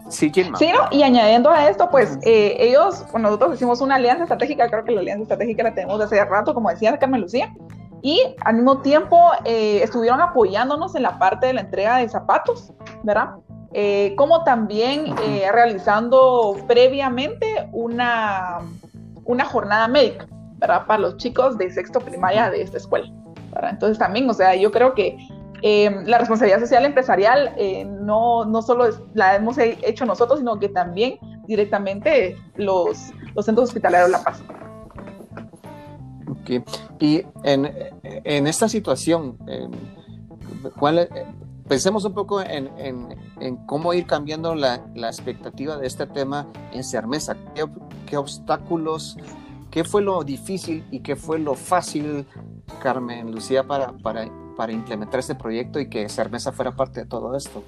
Sí, 0.08 0.30
¿quién 0.30 0.50
más? 0.50 0.58
Sí, 0.58 0.70
¿no? 0.72 0.88
y 0.90 1.02
añadiendo 1.02 1.50
a 1.50 1.68
esto, 1.68 1.90
pues 1.90 2.18
eh, 2.22 2.56
ellos, 2.58 3.04
nosotros 3.18 3.54
hicimos 3.54 3.80
una 3.80 3.96
alianza 3.96 4.24
estratégica, 4.24 4.68
creo 4.68 4.84
que 4.84 4.92
la 4.92 5.00
alianza 5.00 5.22
estratégica 5.22 5.62
la 5.62 5.74
tenemos 5.74 5.98
desde 5.98 6.20
hace 6.20 6.30
rato, 6.30 6.54
como 6.54 6.70
decía 6.70 6.98
Carmen 6.98 7.20
Lucía, 7.20 7.54
y 8.02 8.20
al 8.44 8.56
mismo 8.56 8.78
tiempo 8.80 9.20
eh, 9.44 9.80
estuvieron 9.82 10.20
apoyándonos 10.20 10.94
en 10.94 11.02
la 11.02 11.18
parte 11.18 11.48
de 11.48 11.52
la 11.52 11.60
entrega 11.62 11.98
de 11.98 12.08
zapatos, 12.08 12.72
¿verdad? 13.02 13.34
Eh, 13.72 14.14
como 14.16 14.44
también 14.44 15.14
realizando 15.52 16.56
previamente 16.66 17.68
una, 17.72 18.60
una 19.24 19.44
jornada 19.44 19.88
médica, 19.88 20.26
¿verdad? 20.54 20.86
Para 20.86 21.00
los 21.00 21.16
chicos 21.18 21.58
de 21.58 21.70
sexto 21.70 22.00
primaria 22.00 22.50
de 22.50 22.62
esta 22.62 22.78
escuela. 22.78 23.12
Entonces 23.70 23.98
también, 23.98 24.28
o 24.28 24.34
sea, 24.34 24.54
yo 24.54 24.70
creo 24.70 24.94
que 24.94 25.18
em, 25.62 26.04
la 26.04 26.18
responsabilidad 26.18 26.60
social 26.60 26.84
empresarial 26.84 27.52
eh, 27.56 27.84
no, 27.84 28.44
no 28.44 28.62
solo 28.62 28.86
la 29.14 29.36
hemos 29.36 29.58
hecho 29.58 30.04
nosotros, 30.06 30.40
sino 30.40 30.58
que 30.58 30.68
también 30.68 31.18
directamente 31.46 32.36
los, 32.56 33.12
los 33.34 33.44
centros 33.44 33.68
hospitalarios 33.68 34.10
La 34.10 34.22
Paz. 34.22 34.42
Okay. 36.42 36.62
Y 37.00 37.22
en, 37.44 37.72
en, 38.02 38.46
esta 38.46 38.68
situación, 38.68 39.38
¿cuál, 40.78 41.08
pensemos 41.68 42.04
un 42.04 42.14
poco 42.14 42.40
en, 42.40 42.70
en, 43.40 43.56
cómo 43.66 43.92
ir 43.94 44.06
cambiando 44.06 44.54
la, 44.54 44.80
la, 44.94 45.08
expectativa 45.08 45.76
de 45.76 45.86
este 45.86 46.06
tema 46.06 46.46
en 46.72 46.82
Cermesa. 46.82 47.36
¿Qué, 47.54 47.64
¿Qué, 48.06 48.16
obstáculos, 48.16 49.16
qué 49.70 49.84
fue 49.84 50.02
lo 50.02 50.22
difícil 50.24 50.84
y 50.90 51.00
qué 51.00 51.16
fue 51.16 51.38
lo 51.38 51.54
fácil 51.54 52.26
Carmen 52.82 53.32
Lucía 53.32 53.64
para, 53.64 53.92
para, 53.92 54.28
para 54.56 54.72
implementar 54.72 55.20
este 55.20 55.34
proyecto 55.34 55.80
y 55.80 55.88
que 55.88 56.08
Cermesa 56.08 56.52
fuera 56.52 56.74
parte 56.74 57.00
de 57.00 57.06
todo 57.06 57.36
esto? 57.36 57.62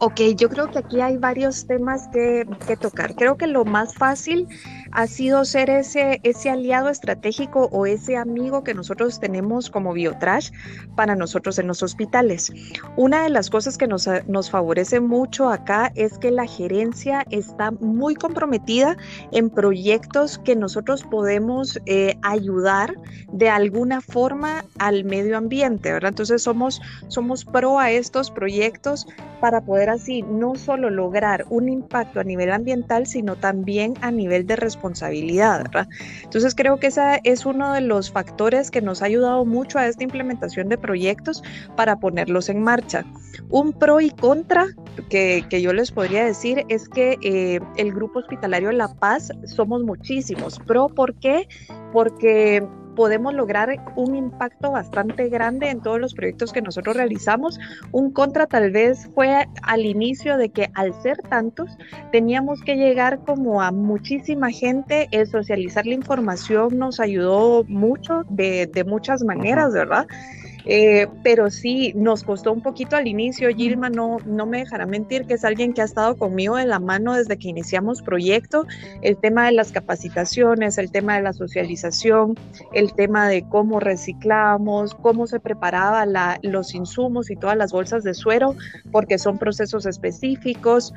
Ok, 0.00 0.20
yo 0.36 0.48
creo 0.48 0.70
que 0.70 0.78
aquí 0.78 1.00
hay 1.00 1.16
varios 1.16 1.66
temas 1.66 2.06
que, 2.12 2.46
que, 2.68 2.76
tocar. 2.76 3.16
Creo 3.16 3.36
que 3.36 3.48
lo 3.48 3.64
más 3.64 3.96
fácil 3.96 4.46
ha 4.92 5.06
sido 5.06 5.44
ser 5.44 5.70
ese, 5.70 6.20
ese 6.22 6.50
aliado 6.50 6.88
estratégico 6.88 7.68
o 7.72 7.86
ese 7.86 8.16
amigo 8.16 8.64
que 8.64 8.74
nosotros 8.74 9.20
tenemos 9.20 9.70
como 9.70 9.92
Biotrash 9.92 10.50
para 10.96 11.14
nosotros 11.14 11.58
en 11.58 11.66
los 11.66 11.82
hospitales. 11.82 12.52
Una 12.96 13.22
de 13.22 13.30
las 13.30 13.50
cosas 13.50 13.78
que 13.78 13.86
nos, 13.86 14.08
nos 14.26 14.50
favorece 14.50 15.00
mucho 15.00 15.48
acá 15.48 15.92
es 15.94 16.18
que 16.18 16.30
la 16.30 16.46
gerencia 16.46 17.24
está 17.30 17.70
muy 17.70 18.14
comprometida 18.14 18.96
en 19.32 19.50
proyectos 19.50 20.38
que 20.38 20.56
nosotros 20.56 21.04
podemos 21.04 21.78
eh, 21.86 22.16
ayudar 22.22 22.94
de 23.32 23.48
alguna 23.48 24.00
forma 24.00 24.64
al 24.78 25.04
medio 25.04 25.36
ambiente, 25.36 25.92
¿verdad? 25.92 26.10
Entonces 26.10 26.42
somos, 26.42 26.80
somos 27.08 27.44
pro 27.44 27.78
a 27.78 27.90
estos 27.90 28.30
proyectos 28.30 29.06
para 29.40 29.60
poder 29.60 29.90
así 29.90 30.22
no 30.22 30.56
solo 30.56 30.90
lograr 30.90 31.44
un 31.50 31.68
impacto 31.68 32.20
a 32.20 32.24
nivel 32.24 32.50
ambiental, 32.50 33.06
sino 33.06 33.36
también 33.36 33.94
a 34.00 34.10
nivel 34.10 34.46
de 34.46 34.56
responsabilidad, 34.56 34.77
¿verdad? 35.58 35.88
Entonces 36.22 36.54
creo 36.54 36.78
que 36.78 36.88
ese 36.88 37.20
es 37.24 37.46
uno 37.46 37.72
de 37.72 37.80
los 37.80 38.10
factores 38.10 38.70
que 38.70 38.80
nos 38.80 39.02
ha 39.02 39.06
ayudado 39.06 39.44
mucho 39.44 39.78
a 39.78 39.86
esta 39.86 40.04
implementación 40.04 40.68
de 40.68 40.78
proyectos 40.78 41.42
para 41.76 41.98
ponerlos 41.98 42.48
en 42.48 42.62
marcha. 42.62 43.04
Un 43.50 43.72
pro 43.72 44.00
y 44.00 44.10
contra 44.10 44.66
que, 45.08 45.44
que 45.48 45.62
yo 45.62 45.72
les 45.72 45.90
podría 45.90 46.24
decir 46.24 46.64
es 46.68 46.88
que 46.88 47.18
eh, 47.22 47.60
el 47.76 47.92
Grupo 47.92 48.18
Hospitalario 48.18 48.72
La 48.72 48.94
Paz 48.94 49.30
somos 49.44 49.82
muchísimos. 49.82 50.58
Pro, 50.66 50.88
¿por 50.88 51.14
qué? 51.14 51.48
Porque 51.92 52.66
podemos 52.98 53.32
lograr 53.32 53.76
un 53.94 54.16
impacto 54.16 54.72
bastante 54.72 55.28
grande 55.28 55.70
en 55.70 55.80
todos 55.80 56.00
los 56.00 56.14
proyectos 56.14 56.52
que 56.52 56.60
nosotros 56.60 56.96
realizamos. 56.96 57.60
Un 57.92 58.10
contra 58.10 58.48
tal 58.48 58.72
vez 58.72 59.08
fue 59.14 59.46
al 59.62 59.86
inicio 59.86 60.36
de 60.36 60.48
que 60.48 60.68
al 60.74 61.00
ser 61.00 61.18
tantos 61.18 61.70
teníamos 62.10 62.60
que 62.62 62.74
llegar 62.74 63.20
como 63.20 63.62
a 63.62 63.70
muchísima 63.70 64.50
gente, 64.50 65.06
el 65.12 65.28
socializar 65.28 65.86
la 65.86 65.94
información 65.94 66.76
nos 66.76 66.98
ayudó 66.98 67.62
mucho 67.68 68.24
de, 68.30 68.66
de 68.66 68.82
muchas 68.82 69.22
maneras, 69.22 69.72
¿verdad? 69.72 70.08
Eh, 70.70 71.08
pero 71.22 71.50
sí, 71.50 71.94
nos 71.96 72.22
costó 72.22 72.52
un 72.52 72.60
poquito 72.60 72.94
al 72.94 73.08
inicio. 73.08 73.48
Gilma 73.48 73.88
no, 73.88 74.18
no 74.26 74.44
me 74.44 74.58
dejará 74.58 74.84
mentir 74.84 75.24
que 75.24 75.34
es 75.34 75.44
alguien 75.44 75.72
que 75.72 75.80
ha 75.80 75.86
estado 75.86 76.16
conmigo 76.16 76.56
de 76.56 76.66
la 76.66 76.78
mano 76.78 77.14
desde 77.14 77.38
que 77.38 77.48
iniciamos 77.48 78.02
proyecto. 78.02 78.66
El 79.00 79.16
tema 79.16 79.46
de 79.46 79.52
las 79.52 79.72
capacitaciones, 79.72 80.76
el 80.76 80.90
tema 80.90 81.16
de 81.16 81.22
la 81.22 81.32
socialización, 81.32 82.38
el 82.74 82.92
tema 82.92 83.28
de 83.28 83.48
cómo 83.48 83.80
reciclamos, 83.80 84.94
cómo 84.94 85.26
se 85.26 85.40
preparaba 85.40 86.04
los 86.42 86.74
insumos 86.74 87.30
y 87.30 87.36
todas 87.36 87.56
las 87.56 87.72
bolsas 87.72 88.04
de 88.04 88.12
suero, 88.12 88.54
porque 88.92 89.18
son 89.18 89.38
procesos 89.38 89.86
específicos 89.86 90.92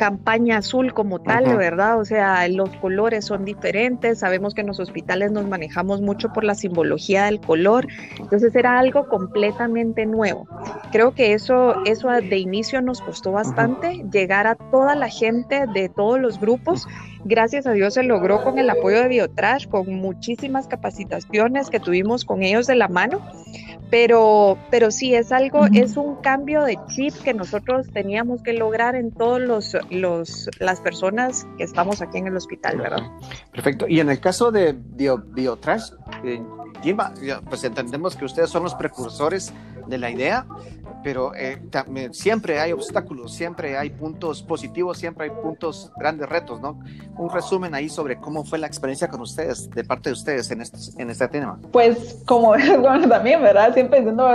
campaña 0.00 0.56
azul 0.56 0.94
como 0.94 1.20
tal, 1.20 1.58
¿verdad? 1.58 2.00
O 2.00 2.06
sea, 2.06 2.48
los 2.48 2.70
colores 2.76 3.26
son 3.26 3.44
diferentes, 3.44 4.20
sabemos 4.20 4.54
que 4.54 4.62
en 4.62 4.68
los 4.68 4.80
hospitales 4.80 5.30
nos 5.30 5.46
manejamos 5.46 6.00
mucho 6.00 6.32
por 6.32 6.42
la 6.42 6.54
simbología 6.54 7.26
del 7.26 7.38
color, 7.38 7.86
entonces 8.18 8.54
era 8.54 8.78
algo 8.78 9.08
completamente 9.08 10.06
nuevo. 10.06 10.48
Creo 10.90 11.12
que 11.12 11.34
eso, 11.34 11.84
eso 11.84 12.08
de 12.08 12.38
inicio 12.38 12.80
nos 12.80 13.02
costó 13.02 13.32
bastante, 13.32 14.02
llegar 14.10 14.46
a 14.46 14.54
toda 14.54 14.94
la 14.94 15.10
gente 15.10 15.66
de 15.74 15.90
todos 15.90 16.18
los 16.18 16.40
grupos. 16.40 16.88
Gracias 17.24 17.66
a 17.66 17.72
Dios 17.72 17.94
se 17.94 18.02
logró 18.02 18.42
con 18.42 18.58
el 18.58 18.70
apoyo 18.70 19.02
de 19.02 19.08
Biotrash, 19.08 19.68
con 19.68 19.92
muchísimas 19.94 20.66
capacitaciones 20.66 21.70
que 21.70 21.80
tuvimos 21.80 22.24
con 22.24 22.42
ellos 22.42 22.66
de 22.66 22.76
la 22.76 22.88
mano. 22.88 23.20
Pero, 23.90 24.56
pero 24.70 24.92
sí 24.92 25.16
es 25.16 25.32
algo, 25.32 25.66
es 25.74 25.96
un 25.96 26.14
cambio 26.22 26.62
de 26.62 26.78
chip 26.86 27.12
que 27.24 27.34
nosotros 27.34 27.88
teníamos 27.92 28.40
que 28.40 28.52
lograr 28.52 28.94
en 28.94 29.10
todos 29.10 29.40
los, 29.40 29.76
los 29.90 30.48
las 30.60 30.80
personas 30.80 31.44
que 31.58 31.64
estamos 31.64 32.00
aquí 32.00 32.18
en 32.18 32.28
el 32.28 32.36
hospital, 32.36 32.78
¿verdad? 32.78 33.02
Perfecto. 33.50 33.88
Y 33.88 33.98
en 33.98 34.08
el 34.10 34.20
caso 34.20 34.52
de 34.52 34.74
Biotrash, 34.74 35.90
eh, 36.22 36.40
pues 37.48 37.64
entendemos 37.64 38.16
que 38.16 38.24
ustedes 38.24 38.48
son 38.48 38.62
los 38.62 38.74
precursores 38.74 39.52
de 39.86 39.98
la 39.98 40.10
idea, 40.10 40.46
pero 41.02 41.34
eh, 41.34 41.60
siempre 42.12 42.60
hay 42.60 42.72
obstáculos, 42.72 43.32
siempre 43.32 43.76
hay 43.76 43.90
puntos 43.90 44.42
positivos, 44.42 44.98
siempre 44.98 45.24
hay 45.24 45.30
puntos, 45.30 45.92
grandes 45.96 46.28
retos, 46.28 46.60
¿no? 46.60 46.78
Un 47.16 47.30
resumen 47.30 47.74
ahí 47.74 47.88
sobre 47.88 48.18
cómo 48.18 48.44
fue 48.44 48.58
la 48.58 48.66
experiencia 48.66 49.08
con 49.08 49.20
ustedes, 49.20 49.70
de 49.70 49.84
parte 49.84 50.10
de 50.10 50.14
ustedes 50.14 50.50
en 50.50 50.60
este, 50.60 51.02
en 51.02 51.10
este 51.10 51.28
tema. 51.28 51.58
Pues 51.72 52.22
como 52.26 52.48
bueno, 52.80 53.08
también, 53.08 53.42
¿verdad? 53.42 53.72
Siempre 53.74 54.00
diciendo, 54.00 54.28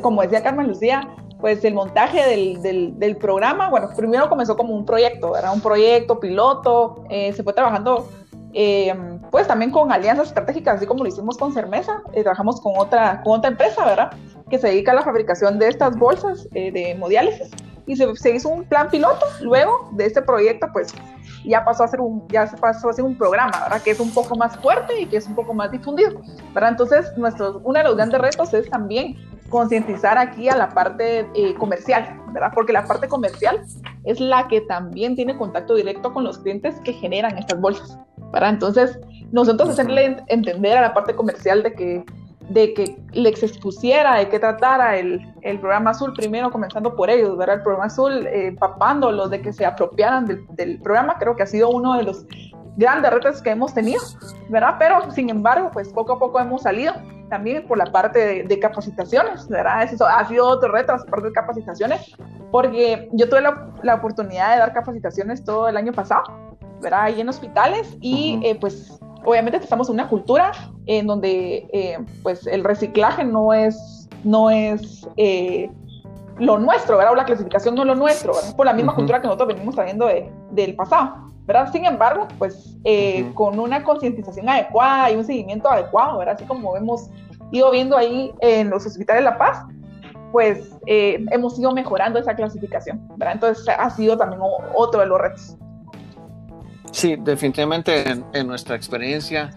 como 0.00 0.22
decía 0.22 0.42
Carmen 0.42 0.68
Lucía, 0.68 1.08
pues 1.40 1.62
el 1.64 1.74
montaje 1.74 2.26
del, 2.26 2.62
del, 2.62 2.98
del, 2.98 3.16
programa, 3.16 3.68
bueno, 3.68 3.90
primero 3.94 4.30
comenzó 4.30 4.56
como 4.56 4.74
un 4.74 4.86
proyecto, 4.86 5.32
¿verdad? 5.32 5.52
Un 5.52 5.60
proyecto 5.60 6.18
piloto, 6.18 7.04
eh, 7.10 7.34
se 7.34 7.42
fue 7.42 7.52
trabajando 7.52 8.08
eh, 8.54 8.94
pues 9.30 9.46
también 9.46 9.70
con 9.70 9.92
alianzas 9.92 10.28
estratégicas, 10.28 10.76
así 10.76 10.86
como 10.86 11.02
lo 11.02 11.08
hicimos 11.08 11.36
con 11.36 11.52
Cermesa, 11.52 12.02
trabajamos 12.12 12.60
con 12.60 12.74
otra, 12.76 13.20
con 13.22 13.38
otra 13.38 13.50
empresa, 13.50 13.84
¿verdad? 13.84 14.12
que 14.50 14.58
se 14.58 14.68
dedica 14.68 14.92
a 14.92 14.94
la 14.94 15.02
fabricación 15.02 15.58
de 15.58 15.68
estas 15.68 15.96
bolsas 15.96 16.48
eh, 16.54 16.70
de 16.70 16.92
hemodiálisis 16.92 17.50
y 17.86 17.96
se, 17.96 18.34
hizo 18.34 18.48
un 18.48 18.64
plan 18.64 18.88
piloto. 18.88 19.26
Luego 19.42 19.90
de 19.92 20.06
este 20.06 20.22
proyecto, 20.22 20.68
pues 20.72 20.94
ya 21.44 21.64
pasó 21.64 21.84
a 21.84 21.88
ser 21.88 22.00
un, 22.00 22.26
ya 22.28 22.46
se 22.46 22.56
pasó 22.56 22.88
a 22.88 22.92
ser 22.92 23.04
un 23.04 23.16
programa, 23.16 23.52
¿verdad? 23.62 23.82
Que 23.82 23.90
es 23.90 24.00
un 24.00 24.12
poco 24.12 24.36
más 24.36 24.56
fuerte 24.58 25.00
y 25.00 25.06
que 25.06 25.18
es 25.18 25.26
un 25.26 25.34
poco 25.34 25.52
más 25.52 25.70
difundido, 25.70 26.20
¿verdad? 26.54 26.70
Entonces, 26.70 27.12
nuestro, 27.16 27.60
uno 27.64 27.78
de 27.78 27.84
los 27.84 27.96
grandes 27.96 28.20
retos 28.20 28.54
es 28.54 28.68
también 28.70 29.16
concientizar 29.50 30.16
aquí 30.16 30.48
a 30.48 30.56
la 30.56 30.70
parte 30.70 31.28
eh, 31.34 31.54
comercial, 31.54 32.18
¿verdad? 32.32 32.50
Porque 32.54 32.72
la 32.72 32.86
parte 32.86 33.08
comercial 33.08 33.60
es 34.04 34.18
la 34.18 34.48
que 34.48 34.62
también 34.62 35.14
tiene 35.14 35.36
contacto 35.36 35.74
directo 35.74 36.12
con 36.12 36.24
los 36.24 36.38
clientes 36.38 36.74
que 36.84 36.94
generan 36.94 37.36
estas 37.36 37.60
bolsas, 37.60 37.98
¿verdad? 38.34 38.50
Entonces, 38.50 38.98
nosotros 39.32 39.70
hacerle 39.70 40.18
entender 40.26 40.76
a 40.76 40.82
la 40.82 40.94
parte 40.94 41.14
comercial 41.14 41.62
de 41.62 41.72
que 41.72 42.04
de 42.50 42.74
que 42.74 42.98
les 43.12 43.42
expusiera, 43.42 44.16
de 44.18 44.28
que 44.28 44.38
tratara 44.38 44.98
el, 44.98 45.20
el, 45.40 45.58
programa 45.58 45.92
azul, 45.92 46.12
primero 46.12 46.50
comenzando 46.50 46.94
por 46.94 47.08
ellos, 47.08 47.38
¿verdad? 47.38 47.56
El 47.56 47.62
programa 47.62 47.86
azul, 47.86 48.26
eh, 48.26 48.48
empapándolos 48.48 49.30
de 49.30 49.40
que 49.40 49.50
se 49.50 49.64
apropiaran 49.64 50.26
del, 50.26 50.46
del, 50.50 50.78
programa, 50.80 51.16
creo 51.18 51.34
que 51.36 51.42
ha 51.42 51.46
sido 51.46 51.70
uno 51.70 51.96
de 51.96 52.02
los 52.02 52.26
grandes 52.76 53.10
retos 53.10 53.40
que 53.40 53.50
hemos 53.50 53.72
tenido, 53.72 54.02
¿verdad? 54.50 54.76
Pero, 54.78 55.10
sin 55.12 55.30
embargo, 55.30 55.70
pues 55.72 55.88
poco 55.88 56.12
a 56.12 56.18
poco 56.18 56.38
hemos 56.38 56.62
salido 56.62 56.92
también 57.30 57.66
por 57.66 57.78
la 57.78 57.86
parte 57.86 58.44
de, 58.44 58.58
capacitaciones, 58.60 59.48
¿verdad? 59.48 59.82
Eso 59.82 60.06
ha 60.06 60.24
sido 60.26 60.46
otro 60.46 60.70
reto, 60.70 60.92
la 60.92 61.02
parte 61.04 61.28
de 61.28 61.32
capacitaciones, 61.32 62.14
porque 62.50 63.08
yo 63.12 63.28
tuve 63.28 63.40
la, 63.40 63.72
la, 63.82 63.94
oportunidad 63.94 64.52
de 64.52 64.58
dar 64.58 64.72
capacitaciones 64.72 65.42
todo 65.42 65.68
el 65.68 65.76
año 65.76 65.92
pasado, 65.92 66.22
¿verdad? 66.84 67.02
Ahí 67.02 67.20
en 67.20 67.28
hospitales 67.28 67.96
y 68.00 68.38
eh, 68.44 68.54
pues 68.54 69.00
obviamente 69.24 69.58
estamos 69.58 69.88
en 69.88 69.94
una 69.94 70.08
cultura 70.08 70.52
en 70.86 71.06
donde 71.06 71.66
eh, 71.72 71.98
pues 72.22 72.46
el 72.46 72.64
reciclaje 72.64 73.24
no 73.24 73.52
es, 73.52 74.08
no 74.22 74.50
es 74.50 75.08
eh, 75.16 75.70
lo 76.38 76.58
nuestro, 76.58 76.96
¿verdad? 76.96 77.12
O 77.12 77.16
la 77.16 77.24
clasificación 77.24 77.74
no 77.74 77.82
es 77.82 77.88
lo 77.88 77.94
nuestro, 77.94 78.34
¿verdad? 78.34 78.56
Por 78.56 78.66
la 78.66 78.72
misma 78.72 78.94
cultura 78.94 79.20
que 79.20 79.26
nosotros 79.26 79.48
venimos 79.48 79.74
trayendo 79.74 80.06
de, 80.06 80.30
del 80.50 80.74
pasado, 80.74 81.32
¿verdad? 81.46 81.70
Sin 81.72 81.84
embargo, 81.84 82.28
pues 82.38 82.76
eh, 82.84 83.30
con 83.34 83.58
una 83.58 83.82
concientización 83.82 84.48
adecuada 84.48 85.10
y 85.10 85.16
un 85.16 85.24
seguimiento 85.24 85.70
adecuado, 85.70 86.18
¿verdad? 86.18 86.34
Así 86.36 86.44
como 86.44 86.76
hemos 86.76 87.08
ido 87.50 87.70
viendo 87.70 87.96
ahí 87.96 88.32
en 88.40 88.70
los 88.70 88.84
hospitales 88.86 89.24
de 89.24 89.30
La 89.30 89.38
Paz, 89.38 89.64
pues 90.32 90.72
hemos 90.86 91.56
ido 91.60 91.72
mejorando 91.72 92.18
esa 92.18 92.34
clasificación, 92.34 93.06
¿verdad? 93.16 93.34
Entonces 93.34 93.68
ha 93.68 93.88
sido 93.90 94.18
también 94.18 94.42
otro 94.74 95.00
de 95.00 95.06
los 95.06 95.20
retos. 95.20 95.56
Sí, 96.94 97.16
definitivamente 97.18 98.04
en, 98.08 98.46
nuestra 98.46 98.76
experiencia, 98.76 99.50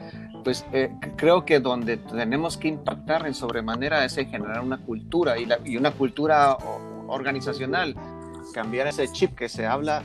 pues 0.43 0.65
eh, 0.73 0.89
creo 1.17 1.45
que 1.45 1.59
donde 1.59 1.97
tenemos 1.97 2.57
que 2.57 2.67
impactar 2.67 3.27
en 3.27 3.35
sobremanera 3.35 4.03
es 4.03 4.17
en 4.17 4.27
generar 4.31 4.61
una 4.61 4.79
cultura 4.79 5.35
y, 5.37 5.77
una 5.77 5.91
cultura 5.91 6.57
organizacional, 7.07 7.95
cambiar 8.55 8.87
ese 8.87 9.07
chip 9.11 9.35
que 9.35 9.49
se 9.49 9.67
habla 9.67 10.01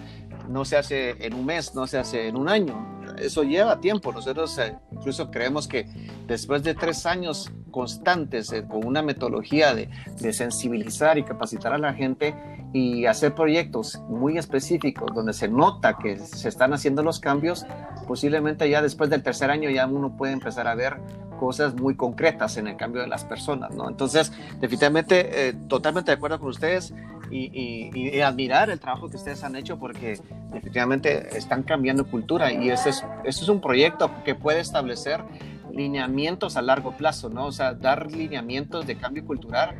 no 0.46 0.66
se 0.66 0.76
hace 0.76 1.24
en 1.24 1.32
un 1.32 1.46
mes, 1.46 1.74
no 1.74 1.86
se 1.86 1.96
hace 1.96 2.28
en 2.28 2.36
un 2.36 2.50
año, 2.50 3.02
eso 3.18 3.44
lleva 3.44 3.80
tiempo. 3.80 4.12
Nosotros 4.12 4.58
eh, 4.58 4.76
incluso 4.90 5.30
creemos 5.30 5.66
que 5.66 5.86
después 6.26 6.62
de 6.62 6.74
tres 6.74 7.06
años 7.06 7.50
constantes 7.72 8.52
eh, 8.52 8.64
con 8.68 8.86
una 8.86 9.02
metodología 9.02 9.74
de, 9.74 9.88
sensibilizar 10.32 11.18
y 11.18 11.24
capacitar 11.24 11.72
a 11.72 11.78
la 11.78 11.92
gente 11.92 12.36
y 12.72 13.06
hacer 13.06 13.34
proyectos 13.34 14.00
muy 14.08 14.38
específicos 14.38 15.12
donde 15.12 15.32
se 15.32 15.48
nota 15.48 15.98
que 15.98 16.18
se 16.18 16.48
están 16.48 16.72
haciendo 16.72 17.02
los 17.02 17.18
cambios, 17.18 17.66
posiblemente 18.06 18.70
ya 18.70 18.80
después 18.80 19.10
del 19.10 19.24
tercer 19.24 19.50
año 19.50 19.68
ya 19.68 19.86
uno 19.86 20.16
puede 20.16 20.32
empezar 20.32 20.68
a 20.68 20.76
ver 20.76 20.98
cosas 21.40 21.74
muy 21.74 21.96
concretas 21.96 22.56
en 22.56 22.68
el 22.68 22.76
cambio 22.76 23.02
de 23.02 23.08
las 23.08 23.24
personas, 23.24 23.74
¿no? 23.74 23.88
Entonces, 23.88 24.30
definitivamente, 24.60 25.48
eh, 25.48 25.54
totalmente 25.66 26.12
de 26.12 26.14
acuerdo 26.14 26.38
con 26.38 26.50
ustedes 26.50 26.94
y, 27.32 28.20
admirar 28.20 28.70
el 28.70 28.78
trabajo 28.78 29.08
que 29.08 29.16
ustedes 29.16 29.42
han 29.42 29.56
hecho 29.56 29.78
porque 29.78 30.20
definitivamente 30.52 31.36
están 31.36 31.64
cambiando 31.64 32.04
cultura 32.04 32.52
y 32.52 32.70
ese 32.70 32.90
es, 32.90 33.04
es 33.24 33.48
un 33.48 33.60
proyecto 33.60 34.10
que 34.24 34.34
puede 34.36 34.60
establecer 34.60 35.24
lineamientos 35.72 36.56
a 36.56 36.62
largo 36.62 36.96
plazo, 36.96 37.28
¿no? 37.28 37.46
O 37.46 37.52
sea, 37.52 37.74
dar 37.74 38.10
lineamientos 38.10 38.86
de 38.86 38.96
cambio 38.96 39.24
cultural 39.24 39.74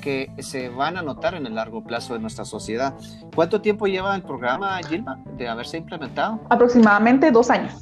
que 0.00 0.30
se 0.38 0.68
van 0.68 0.96
a 0.96 1.02
notar 1.02 1.34
en 1.34 1.46
el 1.46 1.54
largo 1.54 1.84
plazo 1.84 2.14
de 2.14 2.20
nuestra 2.20 2.44
sociedad. 2.44 2.94
¿Cuánto 3.34 3.60
tiempo 3.60 3.86
lleva 3.86 4.14
el 4.14 4.22
programa, 4.22 4.78
Gilma, 4.88 5.22
de 5.36 5.48
haberse 5.48 5.78
implementado? 5.78 6.40
Aproximadamente 6.50 7.30
dos 7.30 7.50
años. 7.50 7.72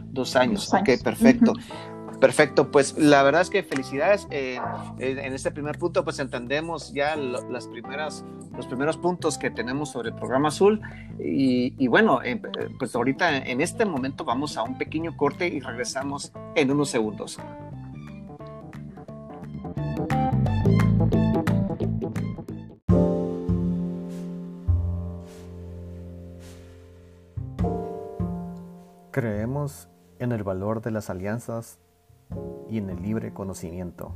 Dos 0.00 0.36
años, 0.36 0.72
ok, 0.72 0.90
perfecto. 1.02 1.54
Perfecto, 2.22 2.70
pues 2.70 2.96
la 2.96 3.24
verdad 3.24 3.40
es 3.40 3.50
que 3.50 3.64
felicidades. 3.64 4.28
Eh, 4.30 4.56
en 5.00 5.32
este 5.32 5.50
primer 5.50 5.76
punto, 5.76 6.04
pues 6.04 6.20
entendemos 6.20 6.92
ya 6.92 7.16
las 7.16 7.66
primeras, 7.66 8.24
los 8.56 8.68
primeros 8.68 8.96
puntos 8.96 9.38
que 9.38 9.50
tenemos 9.50 9.90
sobre 9.90 10.10
el 10.10 10.14
programa 10.14 10.46
azul. 10.46 10.80
Y, 11.18 11.88
bueno, 11.88 12.22
eh, 12.22 12.40
pues 12.78 12.94
ahorita 12.94 13.38
en 13.38 13.60
este 13.60 13.84
momento 13.86 14.24
vamos 14.24 14.56
a 14.56 14.62
un 14.62 14.78
pequeño 14.78 15.16
corte 15.16 15.48
y 15.48 15.58
regresamos 15.58 16.32
en 16.54 16.70
unos 16.70 16.90
segundos. 16.90 17.40
Creemos 29.10 29.88
en 30.20 30.30
el 30.30 30.44
valor 30.44 30.82
de 30.82 30.92
las 30.92 31.10
alianzas 31.10 31.81
y 32.70 32.78
en 32.78 32.90
el 32.90 33.02
libre 33.02 33.32
conocimiento. 33.32 34.14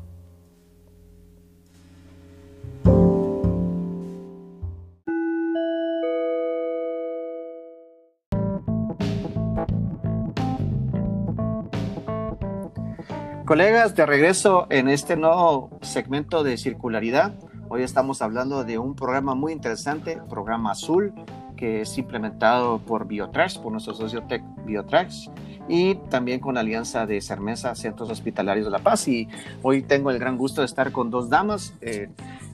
Colegas, 13.47 13.95
de 13.95 14.05
regreso 14.05 14.67
en 14.71 14.89
este 14.89 15.17
nuevo 15.17 15.71
segmento 15.81 16.43
de 16.43 16.57
circularidad. 16.57 17.35
Hoy 17.69 17.85
estamos 17.85 18.21
hablando 18.21 18.65
de 18.65 18.77
un 18.79 18.97
programa 18.97 19.37
muy 19.37 19.53
interesante, 19.53 20.21
programa 20.29 20.73
azul, 20.73 21.15
que 21.57 21.83
es 21.83 21.97
implementado 21.97 22.81
por 22.81 23.07
Biotrash, 23.07 23.61
por 23.61 23.71
nuestro 23.71 23.95
socio 23.95 24.25
Tech 24.67 24.85
Biotrash 24.85 25.29
y 25.69 25.97
también 26.11 26.41
con 26.41 26.55
la 26.55 26.61
alianza 26.61 27.07
de 27.07 27.21
Cermesa 27.21 27.75
Centros 27.75 28.11
Hospitalarios 28.11 28.67
de 28.67 28.71
La 28.71 28.79
Paz. 28.79 29.09
Y 29.09 29.29
hoy 29.63 29.83
tengo 29.83 30.11
el 30.11 30.19
gran 30.19 30.37
gusto 30.37 30.61
de 30.61 30.67
estar 30.67 30.93
con 30.93 31.11
dos 31.11 31.29
damas. 31.29 31.75
Eh, 31.81 32.09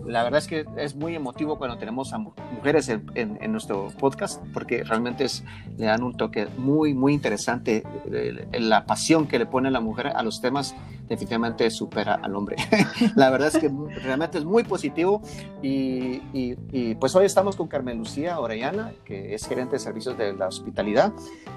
la 0.06 0.22
verdad 0.22 0.38
es 0.38 0.46
que 0.46 0.66
es 0.76 0.94
muy 0.94 1.14
emotivo 1.14 1.58
cuando 1.58 1.78
tenemos 1.78 2.12
a 2.12 2.18
mujeres 2.18 2.88
en, 2.88 3.04
en, 3.14 3.52
nuestro 3.52 3.88
podcast 3.98 4.42
porque 4.52 4.84
realmente 4.84 5.24
es, 5.24 5.44
le 5.76 5.86
dan 5.86 6.02
un 6.02 6.16
toque 6.16 6.46
muy, 6.58 6.94
muy 6.94 7.14
interesante. 7.14 7.82
Eh, 8.10 8.46
la 8.60 8.86
pasión 8.86 9.26
que 9.26 9.38
le 9.38 9.46
pone 9.46 9.70
la 9.70 9.80
mujer 9.80 10.08
a 10.08 10.22
los 10.22 10.40
temas 10.40 10.74
definitivamente 11.08 11.70
supera 11.70 12.14
al 12.14 12.34
hombre. 12.34 12.56
la 13.16 13.30
verdad 13.30 13.48
es 13.48 13.58
que 13.58 13.70
realmente 14.02 14.38
es 14.38 14.44
muy 14.44 14.64
positivo 14.64 15.22
y, 15.62 16.22
y, 16.32 16.94
pues 16.96 17.14
hoy 17.14 17.26
estamos 17.26 17.56
con 17.56 17.68
Carmen 17.68 17.98
Lucía 17.98 18.38
Orellana, 18.38 18.92
que 19.04 19.34
es 19.34 19.46
gerente 19.46 19.76
de 19.76 19.78
servicios 19.78 20.16
de 20.16 20.32
la 20.32 20.48
hospitalidad 20.48 21.12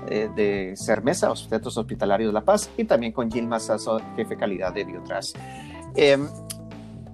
eh, 0.10 0.30
de 0.36 0.74
Cermesa, 0.76 1.36
Centros 1.36 1.78
Hospitalarios 1.78 2.30
de 2.30 2.34
La 2.34 2.42
Paz, 2.42 2.70
y 2.78 2.86
también 2.86 3.12
con 3.12 3.32
Gilma 3.32 3.60
Sasso, 3.60 4.02
jefe 4.16 4.36
calidad 4.36 4.74
de 4.74 4.84
Biotras. 4.84 5.34
Em, 5.96 6.28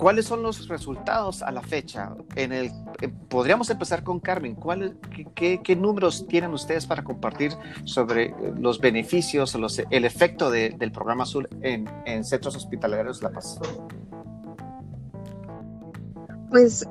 ¿Cuáles 0.02 0.26
son 0.26 0.42
los 0.42 0.68
resultados 0.68 1.44
a 1.44 1.52
la 1.52 1.62
fecha? 1.62 2.16
En 2.36 2.52
el, 2.52 2.72
eh, 3.02 3.08
podríamos 3.30 3.70
empezar 3.70 4.04
con 4.04 4.20
Carmen. 4.20 4.56
¿Cuál, 4.56 4.98
qué, 5.36 5.76
números 5.78 6.26
tienen 6.28 6.52
ustedes 6.56 6.88
para 6.88 7.04
compartir 7.04 7.52
sobre 7.84 8.30
eh, 8.30 8.36
los 8.58 8.80
beneficios, 8.80 9.54
los, 9.54 9.78
el 9.78 10.04
efecto 10.04 10.50
del 10.50 10.92
programa 10.92 11.22
Azul 11.22 11.48
en, 11.62 11.88
en 12.08 12.26
centros 12.26 12.56
hospitalarios 12.56 13.20
de 13.20 13.28
La 13.28 13.32
Paz? 13.32 13.60
Pues 16.50 16.84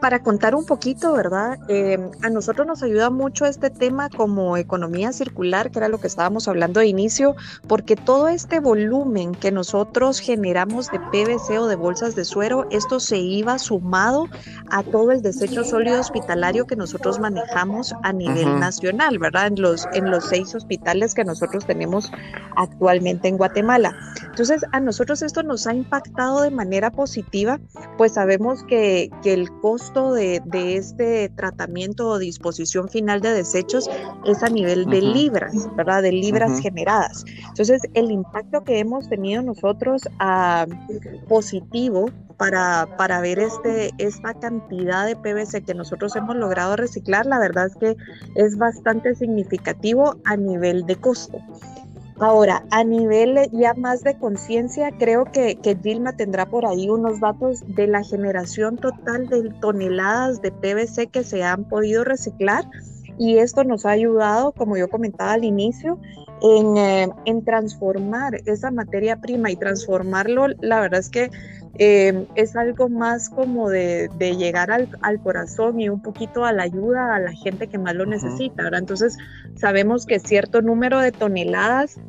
para 0.00 0.22
contar 0.22 0.54
un 0.54 0.64
poquito, 0.66 1.12
¿verdad? 1.12 1.58
Eh, 1.68 1.98
a 2.22 2.30
nosotros 2.30 2.66
nos 2.66 2.82
ayuda 2.82 3.10
mucho 3.10 3.46
este 3.46 3.70
tema 3.70 4.08
como 4.08 4.56
economía 4.56 5.12
circular, 5.12 5.70
que 5.70 5.78
era 5.78 5.88
lo 5.88 5.98
que 5.98 6.06
estábamos 6.06 6.48
hablando 6.48 6.80
de 6.80 6.86
inicio, 6.86 7.34
porque 7.66 7.96
todo 7.96 8.28
este 8.28 8.60
volumen 8.60 9.34
que 9.34 9.50
nosotros 9.50 10.20
generamos 10.20 10.90
de 10.90 11.00
PVC 11.00 11.58
o 11.58 11.66
de 11.66 11.76
bolsas 11.76 12.14
de 12.14 12.24
suero, 12.24 12.66
esto 12.70 13.00
se 13.00 13.18
iba 13.18 13.58
sumado 13.58 14.28
a 14.70 14.82
todo 14.82 15.12
el 15.12 15.22
desecho 15.22 15.64
sólido 15.64 16.00
hospitalario 16.00 16.66
que 16.66 16.76
nosotros 16.76 17.18
manejamos 17.18 17.94
a 18.02 18.12
nivel 18.12 18.60
nacional, 18.60 19.18
¿verdad? 19.18 19.48
En 19.48 19.60
los, 19.60 19.86
en 19.92 20.10
los 20.10 20.26
seis 20.26 20.54
hospitales 20.54 21.14
que 21.14 21.24
nosotros 21.24 21.66
tenemos 21.66 22.10
actualmente 22.56 23.28
en 23.28 23.36
Guatemala. 23.36 23.96
Entonces, 24.24 24.64
a 24.72 24.80
nosotros 24.80 25.22
esto 25.22 25.42
nos 25.42 25.66
ha 25.66 25.74
impactado 25.74 26.42
de 26.42 26.50
manera 26.50 26.90
positiva, 26.90 27.58
pues 27.96 28.12
sabemos 28.12 28.62
que, 28.64 29.10
que 29.22 29.32
el 29.32 29.50
costo 29.50 29.69
de, 29.76 30.42
de, 30.44 30.76
este 30.76 31.28
tratamiento 31.30 32.08
o 32.08 32.18
disposición 32.18 32.88
final 32.88 33.20
de 33.20 33.32
desechos 33.32 33.88
es 34.24 34.42
a 34.42 34.48
nivel 34.48 34.86
de 34.86 35.00
libras, 35.00 35.54
¿verdad? 35.76 36.02
De 36.02 36.12
libras 36.12 36.60
generadas. 36.60 37.24
Entonces, 37.48 37.82
el 37.94 38.10
impacto 38.10 38.64
que 38.64 38.78
hemos 38.78 39.08
tenido 39.08 39.42
nosotros 39.42 40.02
a, 40.18 40.62
ah, 40.62 40.66
positivo 41.28 42.10
para, 42.36 42.88
para, 42.96 43.20
ver 43.20 43.38
este, 43.38 43.90
esta 43.98 44.34
cantidad 44.34 45.06
de 45.06 45.14
PVC 45.14 45.62
que 45.62 45.74
nosotros 45.74 46.16
hemos 46.16 46.36
logrado 46.36 46.74
reciclar, 46.76 47.26
la 47.26 47.38
verdad 47.38 47.66
es 47.66 47.76
que 47.76 47.96
es 48.34 48.56
bastante 48.56 49.14
significativo 49.14 50.16
a 50.24 50.36
nivel 50.36 50.86
de 50.86 50.96
costo. 50.96 51.38
Ahora, 52.20 52.66
a 52.70 52.84
nivel 52.84 53.38
ya 53.50 53.72
más 53.72 54.02
de 54.02 54.18
conciencia, 54.18 54.90
creo 54.98 55.24
que, 55.24 55.56
que 55.56 55.74
Dilma 55.74 56.12
tendrá 56.12 56.44
por 56.44 56.66
ahí 56.66 56.90
unos 56.90 57.18
datos 57.18 57.62
de 57.66 57.86
la 57.86 58.04
generación 58.04 58.76
total 58.76 59.26
de 59.28 59.48
toneladas 59.60 60.42
de 60.42 60.52
PVC 60.52 61.06
que 61.06 61.24
se 61.24 61.42
han 61.42 61.64
podido 61.64 62.04
reciclar 62.04 62.66
y 63.20 63.36
esto 63.36 63.64
nos 63.64 63.84
ha 63.84 63.90
ayudado, 63.90 64.52
como 64.52 64.78
yo 64.78 64.88
comentaba 64.88 65.32
al 65.32 65.44
inicio, 65.44 65.98
en, 66.40 66.78
eh, 66.78 67.06
en 67.26 67.44
transformar 67.44 68.40
esa 68.46 68.70
materia 68.70 69.20
prima 69.20 69.50
y 69.50 69.56
transformarlo, 69.56 70.46
la 70.60 70.80
verdad 70.80 71.00
es 71.00 71.10
que 71.10 71.30
eh, 71.74 72.26
es 72.34 72.56
algo 72.56 72.88
más 72.88 73.28
como 73.28 73.68
de, 73.68 74.08
de 74.16 74.36
llegar 74.36 74.70
al, 74.70 74.88
al, 75.02 75.20
corazón 75.20 75.78
y 75.80 75.90
un 75.90 76.00
poquito 76.00 76.46
a 76.46 76.52
la 76.52 76.62
ayuda 76.62 77.14
a 77.14 77.20
la 77.20 77.32
gente 77.32 77.66
que 77.66 77.76
más 77.76 77.94
lo 77.94 78.06
necesita. 78.06 78.66
Entonces 78.72 79.18
sabemos 79.54 80.06
que 80.06 80.18
cierto 80.18 80.62
número 80.62 80.98
de 80.98 81.12
toneladas 81.12 82.00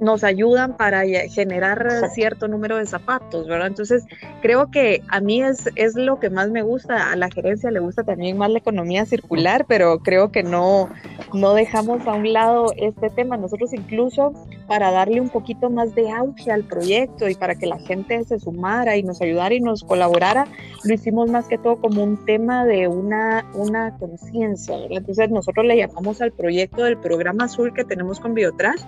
nos 0.00 0.24
ayudan 0.24 0.76
para 0.76 1.04
generar 1.28 2.10
cierto 2.14 2.48
número 2.48 2.76
de 2.76 2.86
zapatos, 2.86 3.46
¿verdad? 3.46 3.68
Entonces, 3.68 4.04
creo 4.42 4.70
que 4.70 5.02
a 5.08 5.20
mí 5.20 5.42
es, 5.42 5.70
es 5.74 5.94
lo 5.94 6.18
que 6.20 6.30
más 6.30 6.50
me 6.50 6.62
gusta, 6.62 7.12
a 7.12 7.16
la 7.16 7.30
gerencia 7.30 7.70
le 7.70 7.80
gusta 7.80 8.04
también 8.04 8.36
más 8.36 8.50
la 8.50 8.58
economía 8.58 9.04
circular, 9.06 9.64
pero 9.68 10.00
creo 10.00 10.30
que 10.30 10.42
no, 10.42 10.88
no 11.32 11.54
dejamos 11.54 12.06
a 12.06 12.14
un 12.14 12.32
lado 12.32 12.72
este 12.76 13.10
tema. 13.10 13.36
Nosotros 13.36 13.72
incluso 13.72 14.32
para 14.66 14.90
darle 14.90 15.20
un 15.20 15.28
poquito 15.28 15.70
más 15.70 15.94
de 15.94 16.10
auge 16.10 16.50
al 16.50 16.64
proyecto 16.64 17.28
y 17.28 17.34
para 17.34 17.54
que 17.54 17.66
la 17.66 17.78
gente 17.78 18.22
se 18.24 18.38
sumara 18.38 18.96
y 18.96 19.02
nos 19.02 19.20
ayudara 19.22 19.54
y 19.54 19.60
nos 19.60 19.84
colaborara, 19.84 20.46
lo 20.84 20.94
hicimos 20.94 21.30
más 21.30 21.46
que 21.46 21.58
todo 21.58 21.76
como 21.76 22.02
un 22.02 22.24
tema 22.24 22.64
de 22.64 22.88
una, 22.88 23.44
una 23.54 23.96
conciencia, 23.98 24.76
¿verdad? 24.76 24.98
Entonces, 24.98 25.30
nosotros 25.30 25.66
le 25.66 25.76
llamamos 25.76 26.20
al 26.20 26.32
proyecto 26.32 26.84
del 26.84 26.98
programa 26.98 27.44
azul 27.44 27.72
que 27.72 27.84
tenemos 27.84 28.20
con 28.20 28.34
Biotrash 28.34 28.82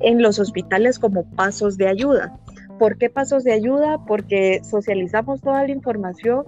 en 0.00 0.22
los 0.22 0.38
hospitales 0.38 0.98
como 0.98 1.24
pasos 1.24 1.76
de 1.76 1.88
ayuda. 1.88 2.38
¿Por 2.78 2.96
qué 2.96 3.10
pasos 3.10 3.44
de 3.44 3.52
ayuda? 3.52 4.04
Porque 4.06 4.62
socializamos 4.64 5.42
toda 5.42 5.64
la 5.64 5.70
información 5.70 6.46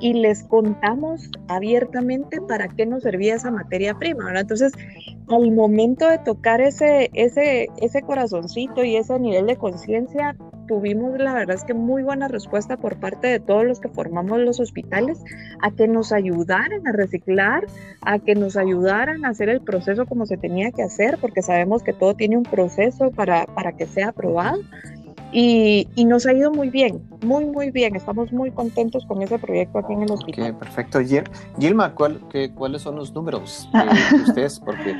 y 0.00 0.14
les 0.14 0.42
contamos 0.44 1.30
abiertamente 1.48 2.40
para 2.40 2.68
qué 2.68 2.86
nos 2.86 3.02
servía 3.02 3.34
esa 3.34 3.50
materia 3.50 3.94
prima. 3.94 4.32
Entonces, 4.38 4.72
al 5.28 5.52
momento 5.52 6.08
de 6.08 6.18
tocar 6.18 6.60
ese, 6.60 7.10
ese, 7.12 7.68
ese 7.76 8.02
corazoncito 8.02 8.82
y 8.82 8.96
ese 8.96 9.18
nivel 9.20 9.46
de 9.46 9.56
conciencia, 9.56 10.36
tuvimos 10.66 11.18
la 11.18 11.34
verdad 11.34 11.56
es 11.56 11.64
que 11.64 11.74
muy 11.74 12.02
buena 12.02 12.28
respuesta 12.28 12.76
por 12.76 12.96
parte 12.96 13.26
de 13.28 13.40
todos 13.40 13.64
los 13.64 13.80
que 13.80 13.88
formamos 13.88 14.38
los 14.38 14.60
hospitales 14.60 15.22
a 15.60 15.70
que 15.70 15.88
nos 15.88 16.12
ayudaran 16.12 16.86
a 16.86 16.92
reciclar, 16.92 17.66
a 18.02 18.18
que 18.18 18.34
nos 18.34 18.56
ayudaran 18.56 19.24
a 19.24 19.30
hacer 19.30 19.48
el 19.48 19.60
proceso 19.60 20.06
como 20.06 20.26
se 20.26 20.36
tenía 20.36 20.70
que 20.70 20.82
hacer, 20.82 21.18
porque 21.20 21.42
sabemos 21.42 21.82
que 21.82 21.92
todo 21.92 22.14
tiene 22.14 22.36
un 22.36 22.44
proceso 22.44 23.10
para, 23.10 23.46
para 23.46 23.72
que 23.72 23.86
sea 23.86 24.08
aprobado. 24.08 24.60
Y, 25.36 25.88
y, 25.96 26.04
nos 26.04 26.26
ha 26.26 26.32
ido 26.32 26.52
muy 26.52 26.70
bien, 26.70 27.02
muy, 27.24 27.44
muy 27.44 27.72
bien. 27.72 27.96
Estamos 27.96 28.32
muy 28.32 28.52
contentos 28.52 29.04
con 29.04 29.20
ese 29.20 29.36
proyecto 29.36 29.78
aquí 29.78 29.92
en 29.92 30.02
el 30.02 30.12
hospital. 30.12 30.44
Okay, 30.44 30.52
perfecto. 30.52 31.00
Gilma, 31.58 31.92
¿cuál, 31.96 32.20
qué, 32.30 32.52
¿cuáles 32.52 32.82
son 32.82 32.94
los 32.94 33.12
números 33.12 33.68
de 33.72 34.16
ustedes? 34.22 34.60
Porque 34.60 34.94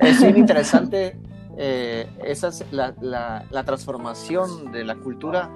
es 0.00 0.22
bien 0.22 0.38
interesante 0.38 1.16
eh, 1.56 2.08
esa 2.24 2.48
es 2.48 2.64
la, 2.70 2.94
la, 3.00 3.64
transformación 3.64 4.72
de 4.72 4.84
la 4.84 4.96
cultura 4.96 5.50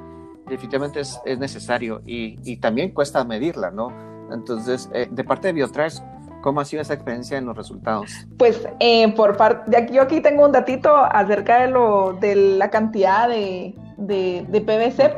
definitivamente 0.46 1.00
es, 1.00 1.20
es 1.24 1.38
necesario 1.38 2.02
y, 2.06 2.38
y, 2.44 2.58
también 2.58 2.92
cuesta 2.92 3.24
medirla, 3.24 3.70
¿no? 3.70 3.92
Entonces, 4.32 4.88
eh, 4.92 5.08
de 5.10 5.24
parte 5.24 5.48
de 5.48 5.54
Biotrash, 5.54 5.98
¿cómo 6.42 6.60
ha 6.60 6.64
sido 6.64 6.82
esa 6.82 6.94
experiencia 6.94 7.38
en 7.38 7.46
los 7.46 7.56
resultados? 7.56 8.10
Pues 8.38 8.68
eh, 8.78 9.12
por 9.14 9.36
parte, 9.36 9.76
aquí, 9.76 9.94
yo 9.94 10.02
aquí 10.02 10.20
tengo 10.20 10.44
un 10.44 10.52
datito 10.52 10.94
acerca 10.94 11.62
de, 11.62 11.68
lo, 11.68 12.12
de 12.20 12.36
la 12.36 12.70
cantidad 12.70 13.28
de, 13.28 13.74
de, 13.96 14.46
de 14.48 14.60
PVC 14.60 15.16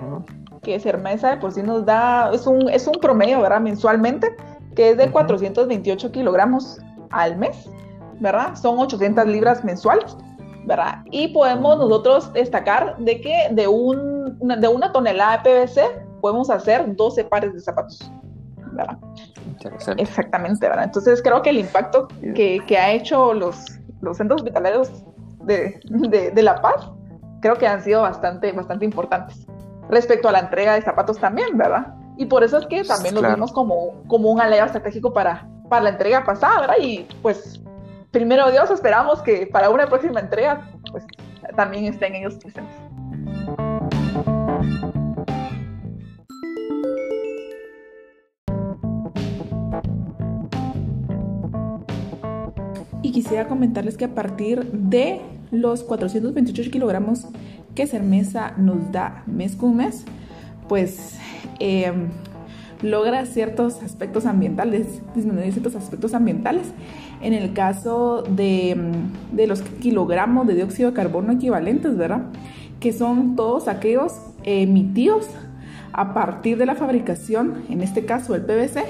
que 0.63 0.81
Cermesa 0.81 1.31
de 1.31 1.37
por 1.39 1.53
sí 1.53 1.63
nos 1.63 1.85
da, 1.85 2.31
es 2.33 2.47
un, 2.47 2.69
es 2.69 2.87
un 2.87 2.95
promedio, 2.95 3.41
¿verdad? 3.41 3.61
Mensualmente, 3.61 4.35
que 4.75 4.91
es 4.91 4.97
de 4.97 5.11
428 5.11 6.13
kilogramos 6.13 6.79
al 7.11 7.37
mes, 7.37 7.69
¿verdad? 8.21 8.55
Son 8.57 8.79
800 8.79 9.27
libras 9.27 9.65
mensuales, 9.65 10.17
¿verdad? 10.69 10.99
Y 11.11 11.29
podemos 11.29 11.79
nosotros 11.79 12.31
destacar 12.35 12.97
de 12.99 13.21
que 13.23 13.49
de, 13.51 13.67
un, 13.67 14.39
de 14.39 14.69
una 14.69 14.93
tonelada 14.93 15.39
de 15.39 15.67
PVC 15.67 15.81
podemos 16.21 16.51
hacer 16.51 16.95
12 16.95 17.25
pares 17.25 17.55
de 17.55 17.61
zapatos, 17.61 18.13
¿verdad? 18.73 18.99
Exactamente, 19.97 20.69
¿verdad? 20.69 20.85
Entonces 20.85 21.23
creo 21.23 21.41
que 21.41 21.51
el 21.51 21.59
impacto 21.59 22.07
que, 22.35 22.63
que 22.67 22.77
ha 22.77 22.93
hecho 22.93 23.33
los, 23.33 23.65
los 24.03 24.19
centros 24.19 24.43
hospitalarios 24.43 24.91
de, 25.45 25.81
de, 25.85 26.31
de, 26.33 26.43
La 26.43 26.61
Paz 26.61 26.91
creo 27.41 27.57
que 27.57 27.67
han 27.67 27.83
sido 27.83 28.03
bastante, 28.03 28.53
bastante 28.53 28.85
importantes. 28.85 29.47
Respecto 29.89 30.29
a 30.29 30.33
la 30.33 30.41
entrega 30.41 30.75
de 30.75 30.83
zapatos 30.83 31.19
también, 31.19 31.57
¿verdad? 31.57 31.95
Y 32.19 32.27
por 32.27 32.45
eso 32.45 32.59
es 32.59 32.67
que 32.67 32.85
también 32.85 33.15
los 33.15 33.23
vemos 33.23 33.53
como, 33.53 34.03
como 34.07 34.31
un 34.31 34.39
aliado 34.39 34.67
estratégico 34.67 35.15
para, 35.15 35.49
para 35.71 35.85
la 35.85 35.91
entrega 35.91 36.25
pasada, 36.25 36.61
¿verdad? 36.61 36.77
Y 36.79 37.09
pues, 37.23 37.63
primero 38.11 38.51
Dios, 38.51 38.71
esperamos 38.71 39.23
que 39.23 39.47
para 39.47 39.71
una 39.71 39.87
próxima 39.87 40.21
entrega, 40.21 40.71
pues 40.91 41.05
también 41.57 41.85
estén 41.85 42.15
ellos 42.15 42.35
presentes. 42.37 42.75
Y 53.03 53.13
quisiera 53.13 53.49
comentarles 53.49 53.97
que 53.97 54.05
a 54.05 54.15
partir 54.15 54.65
de 54.73 55.21
los 55.51 55.83
428 55.83 56.71
kilogramos 56.71 57.27
que 57.75 57.87
Cermesa 57.87 58.53
nos 58.57 58.93
da 58.93 59.23
mes 59.27 59.57
con 59.57 59.77
mes, 59.77 60.05
pues 60.69 61.17
eh, 61.59 61.93
logra 62.83 63.25
ciertos 63.27 63.83
aspectos 63.83 64.27
ambientales, 64.27 65.01
disminuir 65.15 65.53
ciertos 65.53 65.75
aspectos 65.75 66.15
ambientales. 66.15 66.67
En 67.21 67.33
el 67.33 67.53
caso 67.53 68.23
de, 68.23 68.77
de, 69.33 69.47
los 69.47 69.63
kilogramos 69.63 70.47
de 70.47 70.55
dióxido 70.55 70.91
de 70.91 70.97
carbono 70.97 71.33
equivalentes, 71.33 71.97
¿verdad? 71.97 72.23
Que 72.79 72.93
son 72.93 73.35
todos 73.35 73.67
aquellos 73.67 74.13
emitidos 74.45 75.27
a 75.93 76.15
partir 76.15 76.59
de 76.59 76.67
la 76.67 76.77
fabricación, 76.77 77.65
en 77.69 77.83
este 77.83 78.05
caso 78.05 78.37
el 78.37 78.43
PVC, 78.43 78.85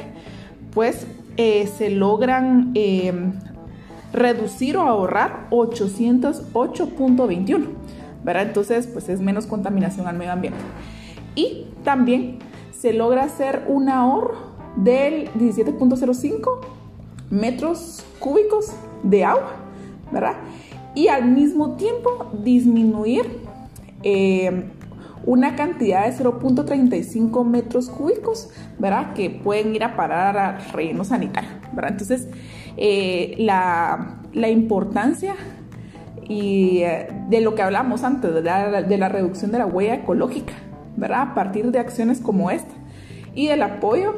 pues 0.75 1.07
eh, 1.39 1.67
se 1.67 1.89
logran 1.91 2.73
eh, 2.75 3.15
reducir 4.13 4.77
o 4.77 4.83
ahorrar 4.83 5.47
808.21, 5.51 7.65
¿verdad? 8.25 8.43
Entonces, 8.43 8.87
pues 8.87 9.09
es 9.09 9.21
menos 9.21 9.47
contaminación 9.47 10.07
al 10.07 10.19
medio 10.19 10.33
ambiente. 10.33 10.61
Y 11.35 11.69
también 11.85 12.41
se 12.73 12.93
logra 12.93 13.25
hacer 13.25 13.65
un 13.69 13.89
ahorro 13.89 14.37
del 14.77 15.31
17.05 15.33 16.78
metros 17.31 18.05
cúbicos 18.19 18.73
de 19.03 19.25
agua, 19.25 19.53
¿verdad? 20.13 20.35
Y 20.95 21.09
al 21.09 21.27
mismo 21.27 21.77
tiempo 21.77 22.31
disminuir 22.43 23.25
eh, 24.03 24.65
una 25.25 25.57
cantidad 25.57 26.07
de 26.07 26.25
0.35 26.25 27.45
metros 27.45 27.91
cúbicos, 27.91 28.51
¿verdad? 28.79 29.13
Que 29.13 29.31
pueden 29.31 29.75
ir 29.75 29.85
a 29.85 29.97
parar 29.97 30.39
al 30.39 30.73
relleno 30.73 31.05
sanitario, 31.05 31.51
¿verdad? 31.73 31.93
Entonces, 31.93 32.29
eh, 32.77 33.35
la, 33.39 34.21
la, 34.33 34.49
importancia 34.49 35.35
y 36.29 36.79
eh, 36.79 37.09
de 37.29 37.41
lo 37.41 37.55
que 37.55 37.63
hablamos 37.63 38.05
antes, 38.05 38.33
de 38.33 38.43
la, 38.43 38.83
de 38.83 38.99
la 38.99 39.09
reducción 39.09 39.53
de 39.53 39.59
la 39.59 39.67
huella 39.67 39.97
ecológica, 39.97 40.55
¿verdad? 40.97 41.31
A 41.31 41.35
partir 41.35 41.71
de 41.73 41.79
acciones 41.79 42.21
como 42.21 42.51
esta 42.51 42.75
y 43.35 43.49
el 43.49 43.63
apoyo 43.63 44.15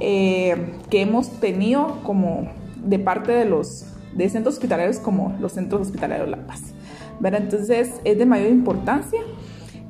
eh, 0.00 0.74
que 0.90 1.02
hemos 1.02 1.30
tenido 1.40 2.00
como 2.02 2.48
de 2.76 2.98
parte 2.98 3.32
de 3.32 3.44
los 3.44 3.86
de 4.14 4.28
centros 4.28 4.54
hospitalarios 4.54 4.98
como 4.98 5.36
los 5.40 5.52
centros 5.52 5.82
hospitalarios 5.82 6.28
La 6.28 6.46
Paz. 6.46 6.74
¿verdad? 7.20 7.42
Entonces 7.42 8.00
es 8.04 8.18
de 8.18 8.26
mayor 8.26 8.50
importancia 8.50 9.20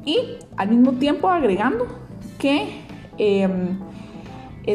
y 0.04 0.18
al 0.56 0.68
mismo 0.68 0.92
tiempo 0.92 1.28
agregando 1.28 1.86
que 2.38 2.82
eh, 3.18 3.48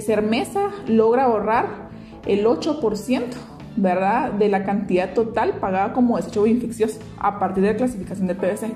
Cermesa 0.01 0.69
logra 0.87 1.25
ahorrar 1.25 1.89
el 2.25 2.45
8%, 2.45 3.23
¿verdad? 3.75 4.31
De 4.33 4.49
la 4.49 4.63
cantidad 4.63 5.13
total 5.13 5.53
pagada 5.59 5.93
como 5.93 6.17
desecho 6.17 6.45
infeccioso 6.47 6.99
a 7.17 7.39
partir 7.39 7.63
de 7.63 7.71
la 7.71 7.77
clasificación 7.77 8.27
del 8.27 8.37
PVC. 8.37 8.67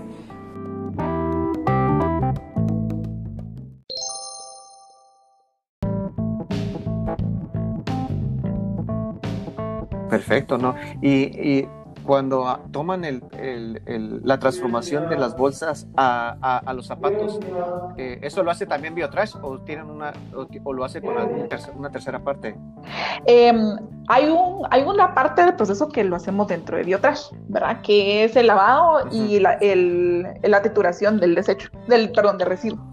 Perfecto, 10.14 10.60
¿no? 10.60 10.76
Y, 11.02 11.66
cuando 12.06 12.60
toman 12.72 13.06
el, 13.06 13.24
la 14.26 14.38
transformación 14.38 15.10
de 15.10 15.16
las 15.16 15.38
bolsas 15.38 15.88
a, 15.96 16.62
los 16.76 16.86
zapatos, 16.88 17.40
eh, 17.98 18.20
¿eso 18.22 18.44
lo 18.44 18.52
hace 18.52 18.66
también 18.66 18.94
Biotrash 18.94 19.36
o, 19.42 19.60
tienen 19.60 19.90
una, 19.90 20.12
o, 20.36 20.74
lo 20.74 20.84
hace 20.84 21.02
con 21.02 21.16
una 21.78 21.90
tercera 21.90 22.20
parte? 22.20 22.58
Em, 23.26 23.78
hay, 24.10 24.30
un, 24.30 24.68
hay 24.70 24.84
una 24.84 25.16
parte 25.16 25.44
del 25.46 25.56
proceso 25.56 25.88
que 25.88 26.04
lo 26.04 26.18
hacemos 26.18 26.48
dentro 26.48 26.76
de 26.76 26.84
Biotrash, 26.84 27.32
¿verdad? 27.48 27.82
Que 27.82 28.26
es 28.26 28.36
el 28.36 28.48
lavado 28.48 29.08
y 29.10 29.40
la, 29.40 29.58
la, 30.44 30.62
trituración 30.62 31.22
del 31.22 31.36
desecho, 31.36 31.70
del, 31.88 32.12
perdón, 32.12 32.38
de 32.38 32.46
residuo. 32.46 32.86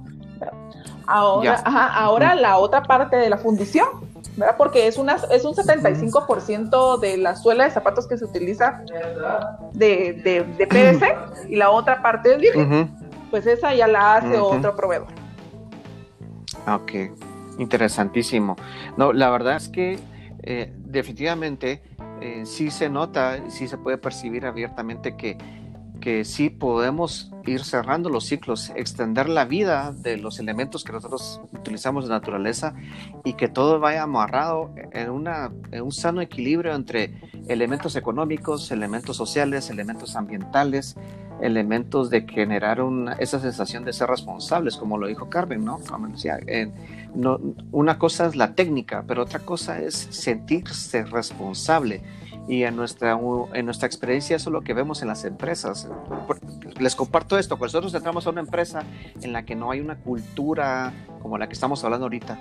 Ahora, 1.06 1.56
ahora 1.64 2.36
la 2.36 2.58
otra 2.58 2.84
parte 2.84 3.16
de 3.16 3.28
la 3.28 3.38
fundición 3.38 3.88
¿verdad? 4.36 4.56
Porque 4.56 4.86
es, 4.86 4.96
una, 4.96 5.16
es 5.30 5.44
un 5.44 5.54
75% 5.54 6.98
de 6.98 7.16
la 7.16 7.36
suela 7.36 7.64
de 7.64 7.70
zapatos 7.70 8.06
que 8.06 8.16
se 8.16 8.24
utiliza 8.24 8.82
de, 9.72 10.14
de, 10.58 10.66
PVC 10.66 11.48
y 11.48 11.56
la 11.56 11.70
otra 11.70 12.02
parte 12.02 12.34
es 12.34 12.38
virgen. 12.38 12.90
Pues 13.30 13.46
esa 13.46 13.74
ya 13.74 13.86
la 13.86 14.16
hace 14.16 14.38
otro 14.38 14.74
proveedor. 14.74 15.08
Ok, 16.66 16.92
interesantísimo. 17.58 18.56
No, 18.96 19.12
la 19.12 19.30
verdad 19.30 19.56
es 19.56 19.68
que 19.68 19.98
eh, 20.42 20.72
definitivamente 20.76 21.82
eh, 22.20 22.42
sí 22.44 22.70
se 22.70 22.88
nota, 22.88 23.38
sí 23.48 23.68
se 23.68 23.78
puede 23.78 23.98
percibir 23.98 24.46
abiertamente 24.46 25.16
que 25.16 25.38
que 26.00 26.24
sí 26.24 26.50
podemos 26.50 27.30
ir 27.46 27.64
cerrando 27.64 28.10
los 28.10 28.24
ciclos, 28.24 28.70
extender 28.74 29.28
la 29.28 29.44
vida 29.44 29.92
de 29.92 30.16
los 30.16 30.38
elementos 30.38 30.84
que 30.84 30.92
nosotros 30.92 31.40
utilizamos 31.52 32.04
de 32.04 32.10
naturaleza 32.10 32.74
y 33.24 33.34
que 33.34 33.48
todo 33.48 33.78
vaya 33.78 34.02
amarrado 34.02 34.74
en, 34.92 35.10
una, 35.10 35.50
en 35.70 35.82
un 35.82 35.92
sano 35.92 36.20
equilibrio 36.20 36.74
entre 36.74 37.20
elementos 37.48 37.96
económicos, 37.96 38.70
elementos 38.70 39.16
sociales, 39.16 39.70
elementos 39.70 40.16
ambientales, 40.16 40.96
elementos 41.40 42.10
de 42.10 42.22
generar 42.22 42.80
esa 43.18 43.40
sensación 43.40 43.84
de 43.84 43.92
ser 43.92 44.08
responsables, 44.08 44.76
como 44.76 44.98
lo 44.98 45.06
dijo 45.06 45.30
Carmen, 45.30 45.64
¿no? 45.64 45.78
Como 45.88 46.08
decía, 46.08 46.38
no 47.14 47.40
una 47.72 47.98
cosa 47.98 48.26
es 48.26 48.36
la 48.36 48.54
técnica, 48.54 49.04
pero 49.06 49.22
otra 49.22 49.40
cosa 49.40 49.80
es 49.80 49.94
sentirse 49.94 51.04
responsable 51.04 52.02
y 52.48 52.64
en 52.64 52.76
nuestra, 52.76 53.18
en 53.54 53.64
nuestra 53.64 53.86
experiencia 53.86 54.36
eso 54.36 54.50
es 54.50 54.52
lo 54.52 54.62
que 54.62 54.74
vemos 54.74 55.02
en 55.02 55.08
las 55.08 55.24
empresas. 55.24 55.88
Les 56.78 56.96
comparto 56.96 57.38
esto, 57.38 57.58
cuando 57.58 57.78
nosotros 57.78 57.94
entramos 57.94 58.26
a 58.26 58.30
una 58.30 58.40
empresa 58.40 58.82
en 59.22 59.32
la 59.32 59.44
que 59.44 59.54
no 59.54 59.70
hay 59.70 59.80
una 59.80 59.96
cultura 59.96 60.92
como 61.20 61.38
la 61.38 61.46
que 61.46 61.54
estamos 61.54 61.84
hablando 61.84 62.06
ahorita, 62.06 62.38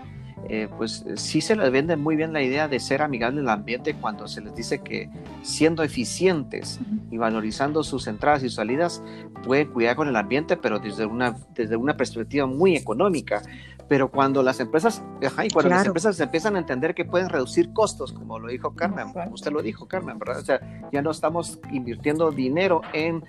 eh, 0.47 0.67
pues 0.77 1.05
sí 1.15 1.41
se 1.41 1.55
les 1.55 1.71
vende 1.71 1.95
muy 1.95 2.15
bien 2.15 2.33
la 2.33 2.41
idea 2.41 2.67
de 2.67 2.79
ser 2.79 3.01
amigables 3.01 3.43
al 3.43 3.49
ambiente 3.49 3.93
cuando 3.93 4.27
se 4.27 4.41
les 4.41 4.55
dice 4.55 4.79
que 4.79 5.09
siendo 5.43 5.83
eficientes 5.83 6.79
y 7.11 7.17
valorizando 7.17 7.83
sus 7.83 8.07
entradas 8.07 8.43
y 8.43 8.49
salidas 8.49 9.03
pueden 9.43 9.67
cuidar 9.71 9.95
con 9.95 10.07
el 10.07 10.15
ambiente, 10.15 10.57
pero 10.57 10.79
desde 10.79 11.05
una, 11.05 11.35
desde 11.53 11.75
una 11.75 11.95
perspectiva 11.95 12.47
muy 12.47 12.75
económica. 12.75 13.41
Pero 13.87 14.11
cuando 14.11 14.43
las 14.43 14.59
empresas, 14.59 15.03
y 15.43 15.49
cuando 15.49 15.69
las 15.69 15.87
empresas 15.87 16.19
empiezan 16.19 16.55
a 16.55 16.59
entender 16.59 16.93
que 16.93 17.05
pueden 17.05 17.27
reducir 17.27 17.73
costos, 17.73 18.13
como 18.13 18.37
lo 18.37 18.47
dijo 18.47 18.75
Carmen, 18.75 19.07
usted 19.31 19.51
lo 19.51 19.63
dijo, 19.63 19.87
Carmen, 19.87 20.19
¿verdad? 20.19 20.39
O 20.39 20.45
sea, 20.45 20.89
ya 20.91 21.01
no 21.01 21.09
estamos 21.09 21.59
invirtiendo 21.71 22.29
dinero 22.29 22.81
en, 22.93 23.23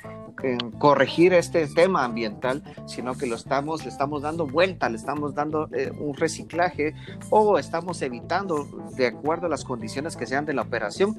corregir 0.78 1.32
este 1.34 1.66
tema 1.66 2.04
ambiental, 2.04 2.62
sino 2.86 3.16
que 3.16 3.26
lo 3.26 3.36
estamos, 3.36 3.84
le 3.84 3.90
estamos 3.90 4.22
dando 4.22 4.46
vuelta, 4.46 4.88
le 4.88 4.96
estamos 4.96 5.34
dando 5.34 5.68
eh, 5.72 5.92
un 5.98 6.14
reciclaje 6.14 6.94
o 7.30 7.58
estamos 7.58 8.02
evitando, 8.02 8.66
de 8.96 9.06
acuerdo 9.06 9.46
a 9.46 9.48
las 9.48 9.64
condiciones 9.64 10.16
que 10.16 10.26
sean 10.26 10.46
de 10.46 10.54
la 10.54 10.62
operación, 10.62 11.16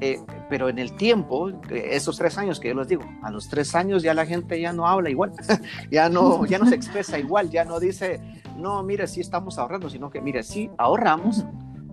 eh, 0.00 0.20
pero 0.48 0.68
en 0.68 0.78
el 0.78 0.96
tiempo, 0.96 1.50
eh, 1.50 1.90
esos 1.92 2.16
tres 2.16 2.38
años 2.38 2.58
que 2.60 2.68
yo 2.68 2.74
les 2.74 2.88
digo, 2.88 3.02
a 3.22 3.30
los 3.30 3.48
tres 3.48 3.74
años 3.74 4.02
ya 4.02 4.14
la 4.14 4.26
gente 4.26 4.60
ya 4.60 4.72
no 4.72 4.86
habla 4.86 5.10
igual, 5.10 5.32
ya 5.90 6.08
no, 6.08 6.46
ya 6.46 6.58
no 6.58 6.66
se 6.66 6.74
expresa 6.74 7.18
igual, 7.18 7.50
ya 7.50 7.64
no 7.64 7.80
dice 7.80 8.20
no, 8.60 8.82
mire, 8.82 9.06
sí 9.06 9.20
estamos 9.20 9.58
ahorrando, 9.58 9.88
sino 9.88 10.10
que, 10.10 10.20
mire, 10.20 10.42
sí 10.42 10.70
ahorramos, 10.76 11.44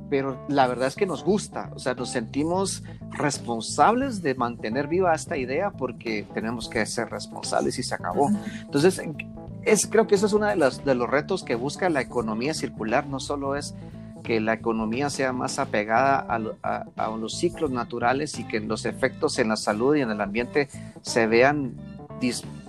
pero 0.09 0.45
la 0.47 0.67
verdad 0.67 0.87
es 0.87 0.95
que 0.95 1.05
nos 1.05 1.23
gusta, 1.23 1.71
o 1.75 1.79
sea, 1.79 1.93
nos 1.93 2.09
sentimos 2.09 2.83
responsables 3.11 4.21
de 4.21 4.35
mantener 4.35 4.87
viva 4.87 5.13
esta 5.13 5.37
idea 5.37 5.71
porque 5.71 6.25
tenemos 6.33 6.69
que 6.69 6.85
ser 6.85 7.09
responsables 7.09 7.77
y 7.79 7.83
se 7.83 7.95
acabó. 7.95 8.29
Entonces, 8.61 9.01
es, 9.63 9.87
creo 9.87 10.07
que 10.07 10.15
eso 10.15 10.25
es 10.25 10.33
uno 10.33 10.45
de 10.45 10.55
los, 10.55 10.83
de 10.85 10.95
los 10.95 11.09
retos 11.09 11.43
que 11.43 11.55
busca 11.55 11.89
la 11.89 12.01
economía 12.01 12.53
circular, 12.53 13.07
no 13.07 13.19
solo 13.19 13.55
es 13.55 13.75
que 14.23 14.39
la 14.41 14.53
economía 14.53 15.09
sea 15.09 15.31
más 15.31 15.59
apegada 15.59 16.25
a, 16.63 16.85
a, 16.95 17.17
los 17.17 17.37
ciclos 17.37 17.71
naturales 17.71 18.37
y 18.39 18.43
que 18.43 18.59
los 18.59 18.85
efectos 18.85 19.39
en 19.39 19.49
la 19.49 19.55
salud 19.55 19.95
y 19.95 20.01
en 20.01 20.11
el 20.11 20.19
ambiente 20.19 20.67
se 21.01 21.27
vean 21.27 21.75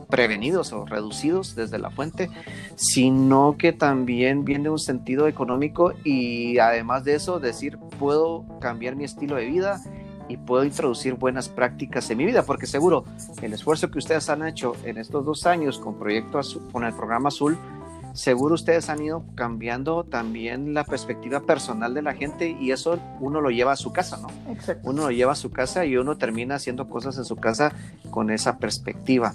prevenidos 0.09 0.73
o 0.73 0.85
reducidos 0.87 1.55
desde 1.55 1.79
la 1.79 1.90
fuente, 1.90 2.31
sino 2.77 3.57
que 3.59 3.73
también 3.73 4.44
viene 4.44 4.71
un 4.71 4.79
sentido 4.79 5.29
económico 5.29 5.92
y 6.05 6.59
además 6.59 7.05
de 7.05 7.14
eso 7.14 7.40
decir, 7.40 7.79
puedo 7.99 8.44
cambiar 8.61 8.97
mi 8.97 9.05
estilo 9.05 9.37
de 9.37 9.47
vida 9.47 9.81
y 10.29 10.37
puedo 10.37 10.64
introducir 10.64 11.14
buenas 11.14 11.49
prácticas 11.49 12.11
en 12.11 12.18
mi 12.18 12.27
vida, 12.27 12.42
porque 12.42 12.66
seguro 12.66 13.05
el 13.42 13.53
esfuerzo 13.53 13.90
que 13.90 13.99
ustedes 13.99 14.29
han 14.29 14.47
hecho 14.47 14.75
en 14.85 14.99
estos 14.99 15.25
dos 15.25 15.47
años 15.47 15.79
con 15.79 15.99
Proyecto 15.99 16.40
con 16.71 16.85
el 16.85 16.94
programa 16.94 17.29
Azul, 17.29 17.57
seguro 18.14 18.55
ustedes 18.55 18.88
han 18.88 19.03
ido 19.03 19.25
cambiando 19.35 20.05
también 20.05 20.75
la 20.75 20.85
perspectiva 20.85 21.40
personal 21.40 21.94
de 21.94 22.03
la 22.03 22.14
gente 22.14 22.57
y 22.61 22.73
eso 22.73 22.99
uno 23.21 23.40
lo 23.40 23.51
lleva 23.51 23.73
a 23.73 23.77
su 23.77 23.92
casa, 23.92 24.18
¿no? 24.18 24.29
Uno 24.83 25.03
lo 25.03 25.11
lleva 25.11 25.33
a 25.33 25.37
su 25.37 25.51
casa 25.51 25.85
y 25.85 25.97
uno 25.97 26.16
termina 26.16 26.57
haciendo 26.57 26.88
cosas 26.88 27.16
en 27.18 27.25
su 27.25 27.37
casa 27.37 27.73
con 28.11 28.31
esa 28.31 28.59
perspectiva. 28.59 29.35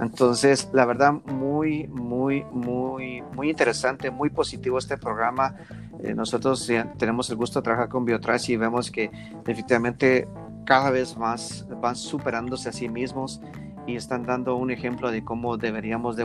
Entonces, 0.00 0.68
la 0.72 0.84
verdad, 0.84 1.12
muy, 1.12 1.86
muy, 1.88 2.44
muy, 2.52 3.22
muy 3.34 3.50
interesante, 3.50 4.10
muy 4.10 4.30
positivo 4.30 4.78
este 4.78 4.96
programa. 4.96 5.56
Eh, 6.02 6.14
nosotros 6.14 6.70
tenemos 6.98 7.30
el 7.30 7.36
gusto 7.36 7.60
de 7.60 7.64
trabajar 7.64 7.88
con 7.88 8.04
Biotrash 8.04 8.50
y 8.50 8.56
vemos 8.56 8.90
que 8.90 9.10
definitivamente 9.44 10.28
cada 10.64 10.90
vez 10.90 11.16
más 11.16 11.66
van 11.80 11.96
superándose 11.96 12.68
a 12.68 12.72
sí 12.72 12.88
mismos 12.88 13.40
y 13.86 13.96
están 13.96 14.24
dando 14.24 14.56
un 14.56 14.70
ejemplo 14.70 15.10
de 15.10 15.24
cómo 15.24 15.56
deberíamos 15.56 16.16
de 16.16 16.24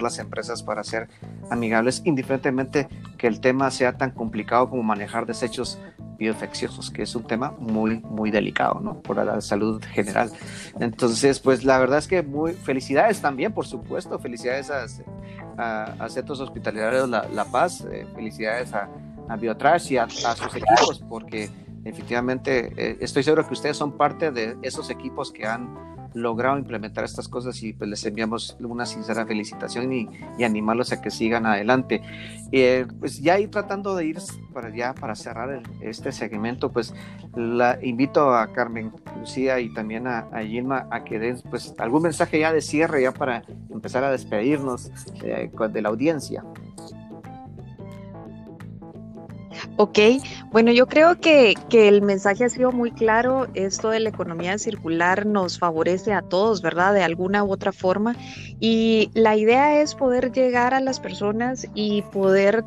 las 0.00 0.18
empresas 0.18 0.62
para 0.62 0.84
ser 0.84 1.08
amigables, 1.50 2.02
indiferentemente 2.04 2.88
que 3.16 3.26
el 3.26 3.40
tema 3.40 3.70
sea 3.70 3.96
tan 3.96 4.10
complicado 4.10 4.68
como 4.68 4.82
manejar 4.82 5.26
desechos 5.26 5.78
bioinfecciosos, 6.18 6.90
que 6.90 7.02
es 7.02 7.14
un 7.14 7.24
tema 7.24 7.54
muy, 7.58 8.00
muy 8.00 8.30
delicado, 8.30 8.80
¿no? 8.80 9.00
Por 9.00 9.24
la 9.24 9.40
salud 9.40 9.82
general. 9.92 10.30
Entonces, 10.80 11.38
pues 11.38 11.64
la 11.64 11.78
verdad 11.78 11.98
es 11.98 12.08
que 12.08 12.22
muy 12.22 12.52
felicidades 12.52 13.20
también, 13.20 13.52
por 13.52 13.66
supuesto, 13.66 14.18
felicidades 14.18 14.70
a, 14.70 15.94
a, 16.00 16.08
Centros 16.08 16.40
Hospitalarios 16.40 17.08
La, 17.08 17.28
la 17.28 17.44
Paz, 17.44 17.86
eh, 17.90 18.06
felicidades 18.14 18.74
a, 18.74 18.88
a 19.28 19.36
Biotrash 19.36 19.92
y 19.92 19.96
a, 19.96 20.08
sus 20.08 20.54
equipos, 20.56 21.04
porque 21.08 21.50
efectivamente 21.84 22.72
eh, 22.76 22.98
estoy 23.00 23.22
seguro 23.22 23.46
que 23.46 23.54
ustedes 23.54 23.76
son 23.76 23.92
parte 23.92 24.32
de 24.32 24.56
esos 24.62 24.90
equipos 24.90 25.30
que 25.30 25.46
han 25.46 25.97
logrado 26.14 26.58
implementar 26.58 27.04
estas 27.04 27.28
cosas 27.28 27.62
y 27.62 27.72
pues 27.72 27.88
les 27.90 28.04
enviamos 28.04 28.56
una 28.60 28.86
sincera 28.86 29.26
felicitación 29.26 29.92
y, 29.92 30.08
animarlos 30.42 30.92
a 30.92 31.00
que 31.00 31.10
sigan 31.10 31.46
adelante. 31.46 32.00
Eh, 32.52 32.86
pues 32.98 33.20
ya 33.20 33.38
ir 33.38 33.50
tratando 33.50 33.94
de 33.94 34.06
ir 34.06 34.18
para 34.54 34.74
ya 34.74 34.94
para 34.94 35.14
cerrar 35.14 35.62
este 35.82 36.12
segmento, 36.12 36.72
pues 36.72 36.94
la 37.34 37.78
invito 37.82 38.34
a 38.34 38.52
Carmen 38.52 38.92
Lucía 39.18 39.60
y 39.60 39.72
también 39.74 40.06
a, 40.06 40.20
a 40.32 40.42
Gilma 40.42 40.86
a 40.90 41.04
que 41.04 41.18
den 41.18 41.40
pues 41.50 41.74
algún 41.78 42.02
mensaje 42.02 42.40
ya 42.40 42.52
de 42.52 42.62
cierre 42.62 43.02
ya 43.02 43.12
para 43.12 43.42
empezar 43.70 44.04
a 44.04 44.10
despedirnos 44.10 44.90
eh, 45.22 45.50
de 45.70 45.82
la 45.82 45.88
audiencia. 45.88 46.44
Ok, 49.80 49.96
bueno, 50.50 50.72
yo 50.72 50.88
creo 50.88 51.20
que, 51.20 51.54
que, 51.70 51.86
el 51.86 52.02
mensaje 52.02 52.44
ha 52.44 52.48
sido 52.48 52.72
muy 52.72 52.90
claro. 52.90 53.46
Esto 53.54 53.90
de 53.90 54.00
la 54.00 54.08
economía 54.08 54.58
circular 54.58 55.24
nos 55.24 55.60
favorece 55.60 56.12
a 56.12 56.20
todos, 56.20 56.62
¿verdad? 56.62 56.94
De 56.94 57.04
alguna 57.04 57.44
u 57.44 57.52
otra 57.52 57.70
forma. 57.70 58.16
Y 58.58 59.08
la 59.14 59.36
idea 59.36 59.80
es 59.80 59.94
poder 59.94 60.32
llegar 60.32 60.74
a 60.74 60.80
las 60.80 60.98
personas 60.98 61.68
y 61.74 62.02
poder 62.02 62.64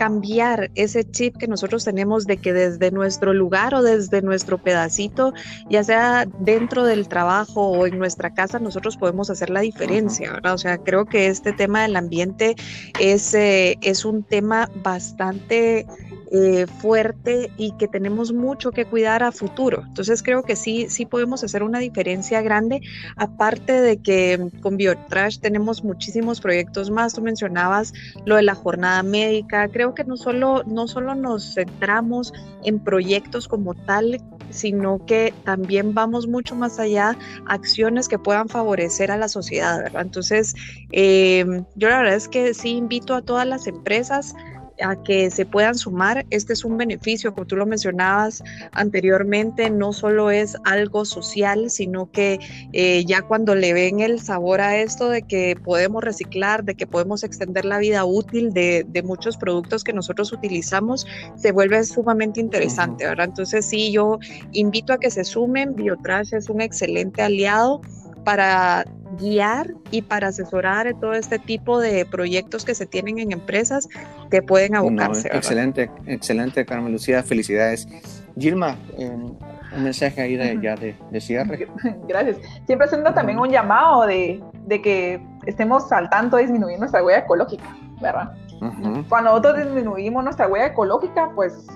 cambiar 0.00 0.70
ese 0.76 1.04
chip 1.04 1.36
que 1.36 1.46
nosotros 1.46 1.84
tenemos 1.84 2.26
de 2.26 2.38
que 2.38 2.54
desde 2.54 2.90
nuestro 2.90 3.34
lugar 3.34 3.74
o 3.74 3.82
desde 3.82 4.22
nuestro 4.22 4.56
pedacito, 4.56 5.34
ya 5.68 5.84
sea 5.84 6.26
dentro 6.38 6.84
del 6.84 7.06
trabajo 7.06 7.68
o 7.68 7.86
en 7.86 7.98
nuestra 7.98 8.32
casa, 8.32 8.58
nosotros 8.58 8.96
podemos 8.96 9.28
hacer 9.28 9.50
la 9.50 9.60
diferencia, 9.60 10.32
¿verdad? 10.32 10.54
O 10.54 10.58
sea, 10.58 10.78
creo 10.78 11.04
que 11.04 11.26
este 11.26 11.52
tema 11.52 11.82
del 11.82 11.96
ambiente 11.96 12.56
es, 12.98 13.34
eh, 13.34 13.76
es 13.82 14.06
un 14.06 14.22
tema 14.22 14.70
bastante 14.82 15.84
eh, 16.32 16.68
fuerte 16.68 17.50
y 17.56 17.72
que 17.72 17.88
tenemos 17.88 18.32
mucho 18.32 18.70
que 18.70 18.84
cuidar 18.84 19.24
a 19.24 19.32
futuro. 19.32 19.82
Entonces 19.84 20.22
creo 20.22 20.44
que 20.44 20.54
sí, 20.54 20.86
sí 20.88 21.04
podemos 21.04 21.42
hacer 21.42 21.64
una 21.64 21.80
diferencia 21.80 22.40
grande, 22.40 22.82
aparte 23.16 23.80
de 23.80 23.96
que 23.96 24.38
con 24.62 24.76
Biotrash 24.76 25.40
tenemos 25.40 25.82
muchísimos 25.82 26.40
proyectos 26.40 26.88
más. 26.88 27.14
Tú 27.14 27.20
mencionabas 27.20 27.92
lo 28.26 28.36
de 28.36 28.42
la 28.42 28.54
jornada 28.54 29.02
médica. 29.02 29.66
Creo 29.66 29.89
que 29.94 30.04
no 30.04 30.16
solo, 30.16 30.62
no 30.64 30.88
solo 30.88 31.14
nos 31.14 31.54
centramos 31.54 32.32
en 32.64 32.78
proyectos 32.78 33.48
como 33.48 33.74
tal, 33.74 34.20
sino 34.50 35.04
que 35.06 35.32
también 35.44 35.94
vamos 35.94 36.26
mucho 36.26 36.54
más 36.54 36.78
allá, 36.78 37.16
acciones 37.46 38.08
que 38.08 38.18
puedan 38.18 38.48
favorecer 38.48 39.10
a 39.10 39.16
la 39.16 39.28
sociedad. 39.28 39.90
Entonces, 39.94 40.54
eh, 40.92 41.44
yo 41.76 41.88
la 41.88 41.98
verdad 41.98 42.14
es 42.14 42.28
que 42.28 42.54
sí 42.54 42.70
invito 42.70 43.14
a 43.14 43.22
todas 43.22 43.46
las 43.46 43.66
empresas 43.66 44.34
a 44.82 45.02
que 45.02 45.30
se 45.30 45.46
puedan 45.46 45.74
sumar. 45.74 46.26
Este 46.30 46.52
es 46.52 46.64
un 46.64 46.76
beneficio, 46.76 47.32
como 47.34 47.46
tú 47.46 47.56
lo 47.56 47.66
mencionabas 47.66 48.42
anteriormente, 48.72 49.70
no 49.70 49.92
solo 49.92 50.30
es 50.30 50.56
algo 50.64 51.04
social, 51.04 51.70
sino 51.70 52.10
que 52.10 52.38
eh, 52.72 53.04
ya 53.04 53.22
cuando 53.22 53.54
le 53.54 53.72
ven 53.72 54.00
el 54.00 54.20
sabor 54.20 54.60
a 54.60 54.76
esto 54.78 55.08
de 55.08 55.22
que 55.22 55.56
podemos 55.62 56.02
reciclar, 56.02 56.64
de 56.64 56.74
que 56.74 56.86
podemos 56.86 57.24
extender 57.24 57.64
la 57.64 57.78
vida 57.78 58.04
útil 58.04 58.52
de, 58.52 58.86
muchos 59.04 59.38
productos 59.38 59.82
que 59.82 59.94
nosotros 59.94 60.30
utilizamos, 60.30 61.06
se 61.36 61.52
vuelve 61.52 61.82
sumamente 61.84 62.38
interesante, 62.38 63.06
¿verdad? 63.06 63.26
Entonces 63.26 63.64
sí, 63.64 63.90
yo 63.92 64.18
invito 64.52 64.92
a 64.92 64.98
que 64.98 65.10
se 65.10 65.24
sumen. 65.24 65.74
Biotrash 65.74 66.34
es 66.34 66.50
un 66.50 66.60
excelente 66.60 67.22
aliado 67.22 67.80
para 68.24 68.84
guiar 69.18 69.74
y 69.90 70.02
para 70.02 70.28
asesorar 70.28 70.86
en 70.86 70.98
todo 71.00 71.14
este 71.14 71.38
tipo 71.38 71.80
de 71.80 72.06
proyectos 72.06 72.64
que 72.64 72.74
se 72.74 72.86
tienen 72.86 73.18
en 73.18 73.32
empresas 73.32 73.88
que 74.30 74.42
pueden 74.42 74.76
abocarse. 74.76 75.28
excelente, 75.32 75.90
excelente, 76.06 76.64
Carmen 76.64 76.92
Lucía, 76.92 77.22
felicidades. 77.22 77.88
Gilma, 78.38 78.76
un 78.96 79.36
mensaje 79.82 80.20
ahí 80.22 80.36
de, 80.36 80.58
ya 80.62 80.76
de, 80.76 81.20
cierre. 81.20 81.68
Gracias. 82.08 82.38
Siempre 82.66 82.86
haciendo 82.86 83.12
también 83.12 83.38
un 83.38 83.50
llamado 83.50 84.06
de, 84.06 84.42
de, 84.66 84.80
que 84.80 85.20
estemos 85.46 85.90
al 85.92 86.08
tanto 86.10 86.36
de 86.36 86.42
disminuir 86.42 86.78
nuestra 86.78 87.02
huella 87.04 87.18
ecológica, 87.20 87.76
¿verdad? 88.00 88.32
Cuando 89.08 89.30
nosotros 89.30 89.64
disminuimos 89.64 90.22
nuestra 90.22 90.46
huella 90.46 90.66
ecológica, 90.66 91.30
pues 91.34 91.66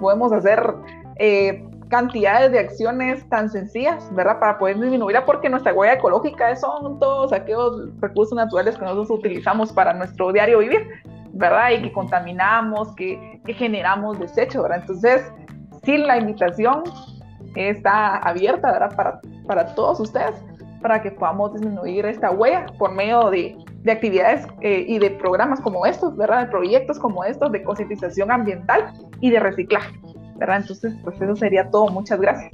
podemos 0.00 0.32
hacer 0.32 0.74
eh, 1.16 1.64
cantidades 1.88 2.52
de 2.52 2.58
acciones 2.60 3.28
tan 3.28 3.50
sencillas, 3.50 4.08
¿verdad? 4.14 4.38
Para 4.38 4.58
poder 4.58 4.80
disminuirla, 4.80 5.24
porque 5.24 5.48
nuestra 5.48 5.72
huella 5.72 5.94
ecológica 5.94 6.54
son 6.56 6.98
todos 6.98 7.32
aquellos 7.32 7.90
recursos 8.00 8.36
naturales 8.36 8.76
que 8.76 8.84
nosotros 8.84 9.10
utilizamos 9.10 9.72
para 9.72 9.92
nuestro 9.92 10.32
diario 10.32 10.58
vivir, 10.58 10.88
¿verdad? 11.32 11.70
Y 11.70 11.82
que 11.82 11.92
contaminamos, 11.92 12.94
que, 12.94 13.40
que 13.44 13.54
generamos 13.54 14.18
desecho, 14.18 14.62
¿verdad? 14.62 14.78
Entonces, 14.80 15.22
sí, 15.84 15.98
la 15.98 16.18
invitación 16.18 16.82
está 17.54 18.16
abierta, 18.16 18.72
¿verdad? 18.72 18.96
Para, 18.96 19.20
para 19.46 19.74
todos 19.74 20.00
ustedes, 20.00 20.34
para 20.80 21.00
que 21.02 21.10
podamos 21.10 21.54
disminuir 21.54 22.06
esta 22.06 22.30
huella 22.30 22.66
por 22.78 22.92
medio 22.92 23.30
de, 23.30 23.56
de 23.84 23.92
actividades 23.92 24.46
eh, 24.60 24.84
y 24.88 24.98
de 24.98 25.10
programas 25.10 25.60
como 25.60 25.86
estos, 25.86 26.16
¿verdad? 26.16 26.46
De 26.46 26.50
proyectos 26.50 26.98
como 26.98 27.24
estos 27.24 27.52
de 27.52 27.62
concientización 27.62 28.30
ambiental 28.30 28.92
y 29.20 29.30
de 29.30 29.40
reciclaje. 29.40 29.94
¿Verdad? 30.36 30.58
Entonces, 30.60 30.94
pues 31.02 31.20
eso 31.20 31.36
sería 31.36 31.70
todo. 31.70 31.88
Muchas 31.88 32.20
gracias. 32.20 32.52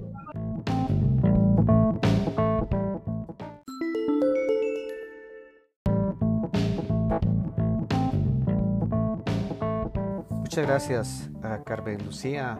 Muchas 10.41 10.67
gracias 10.67 11.31
a 11.45 11.63
Carmen 11.63 12.05
Lucía 12.05 12.59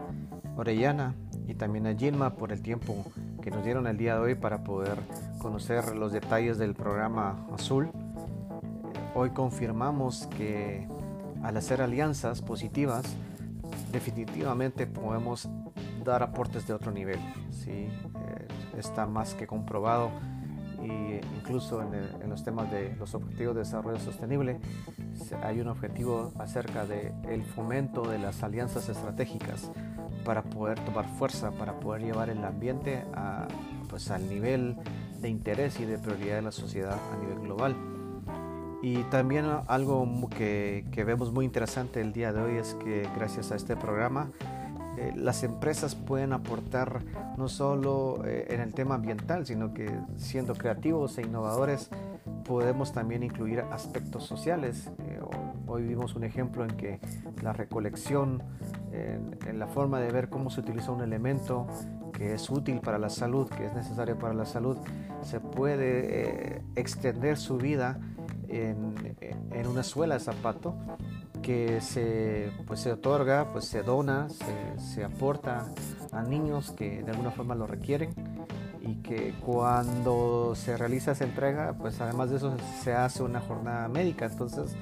Orellana 0.55 1.13
y 1.45 1.55
también 1.55 1.87
a 1.87 1.93
Gilma 1.93 2.35
por 2.35 2.53
el 2.53 2.61
tiempo 2.61 2.95
que 3.41 3.51
nos 3.51 3.65
dieron 3.65 3.85
el 3.85 3.97
día 3.97 4.15
de 4.15 4.21
hoy 4.21 4.35
para 4.35 4.63
poder 4.63 4.97
conocer 5.39 5.95
los 5.97 6.13
detalles 6.13 6.57
del 6.57 6.73
programa 6.73 7.45
Azul. 7.53 7.91
Hoy 9.13 9.31
confirmamos 9.31 10.27
que 10.37 10.87
al 11.43 11.57
hacer 11.57 11.81
alianzas 11.81 12.41
positivas 12.41 13.03
definitivamente 13.91 14.87
podemos 14.87 15.49
dar 16.03 16.23
aportes 16.23 16.67
de 16.67 16.73
otro 16.73 16.91
nivel. 16.91 17.19
¿sí? 17.49 17.71
Eh, 17.71 18.47
está 18.77 19.05
más 19.05 19.33
que 19.33 19.47
comprobado 19.47 20.11
y 20.83 21.19
incluso 21.37 21.81
en, 21.81 22.29
los 22.29 22.43
temas 22.43 22.71
de 22.71 22.95
los 22.95 23.13
objetivos 23.13 23.55
de 23.55 23.61
desarrollo 23.61 23.99
sostenible 23.99 24.59
hay 25.43 25.59
un 25.59 25.67
objetivo 25.67 26.31
acerca 26.39 26.85
del 26.85 27.13
el 27.29 27.43
fomento 27.43 28.01
de 28.01 28.17
las 28.17 28.41
alianzas 28.41 28.89
estratégicas 28.89 29.71
para 30.25 30.43
poder 30.43 30.79
tomar 30.79 31.05
fuerza, 31.17 31.51
para 31.51 31.79
poder 31.79 32.03
llevar 32.03 32.29
el 32.29 32.43
ambiente 32.43 33.05
pues, 33.89 34.09
al 34.11 34.27
nivel 34.27 34.75
de 35.19 35.29
interés 35.29 35.79
y 35.79 35.85
de 35.85 35.97
prioridad 35.97 36.37
de 36.37 36.41
la 36.43 36.51
sociedad 36.51 36.97
a 37.13 37.17
nivel 37.17 37.39
global. 37.39 37.75
Y 38.81 39.03
también 39.05 39.45
algo 39.67 40.07
que, 40.35 40.85
que, 40.91 41.03
vemos 41.03 41.31
muy 41.31 41.45
interesante 41.45 42.01
el 42.01 42.13
día 42.13 42.33
de 42.33 42.41
hoy 42.41 42.57
es 42.57 42.73
que 42.75 43.07
gracias 43.15 43.51
a 43.51 43.55
este 43.55 43.75
programa 43.75 44.31
eh, 44.97 45.13
las 45.15 45.43
empresas 45.43 45.95
pueden 45.95 46.33
aportar 46.33 47.01
no 47.37 47.47
solo 47.47 48.21
eh, 48.25 48.47
en 48.49 48.59
el 48.59 48.73
tema 48.73 48.95
ambiental, 48.95 49.45
sino 49.45 49.73
que 49.73 49.89
siendo 50.17 50.53
creativos 50.53 51.17
e 51.17 51.21
innovadores 51.21 51.89
podemos 52.45 52.91
también 52.91 53.23
incluir 53.23 53.61
aspectos 53.71 54.25
sociales. 54.25 54.91
Eh, 54.99 55.19
hoy 55.65 55.87
vimos 55.87 56.15
un 56.15 56.25
ejemplo 56.25 56.65
en 56.65 56.75
que 56.75 56.99
la 57.41 57.53
recolección, 57.53 58.43
en 58.91 59.57
la 59.57 59.67
forma 59.67 60.01
de 60.01 60.11
ver 60.11 60.29
cómo 60.29 60.49
se 60.49 60.59
utiliza 60.59 60.91
un 60.91 61.01
elemento 61.01 61.65
que 62.11 62.33
es 62.33 62.49
útil 62.49 62.81
para 62.81 62.99
la 62.99 63.09
salud, 63.09 63.47
que 63.47 63.65
es 63.65 63.73
necesario 63.73 64.19
para 64.19 64.33
la 64.33 64.45
salud, 64.45 64.77
se 65.21 65.39
puede 65.39 66.61
extender 66.75 67.37
su 67.37 67.57
vida 67.57 67.99
en, 68.51 69.67
una 69.67 69.83
suela 69.83 70.15
de 70.15 70.19
zapato 70.19 70.75
que 71.41 71.81
se, 71.81 72.51
pues, 72.67 72.81
se 72.81 72.91
otorga, 72.91 73.51
pues 73.51 73.65
se 73.65 73.83
dona, 73.83 74.27
se, 74.77 75.03
aporta 75.03 75.67
a 76.11 76.21
niños 76.21 76.71
que 76.71 77.01
de 77.03 77.11
alguna 77.11 77.31
forma 77.31 77.55
lo 77.55 77.67
requieren 77.67 78.13
y 78.81 78.95
que 78.95 79.33
cuando 79.45 80.53
se 80.55 80.77
realiza 80.77 81.11
esa 81.11 81.23
entrega, 81.23 81.73
pues 81.73 82.01
además 82.01 82.29
de 82.29 82.37
eso 82.37 82.55
se 82.81 82.93
hace 82.93 83.23
una 83.23 83.39
jornada 83.39 83.87
médica. 83.87 84.25
Entonces, 84.25 84.75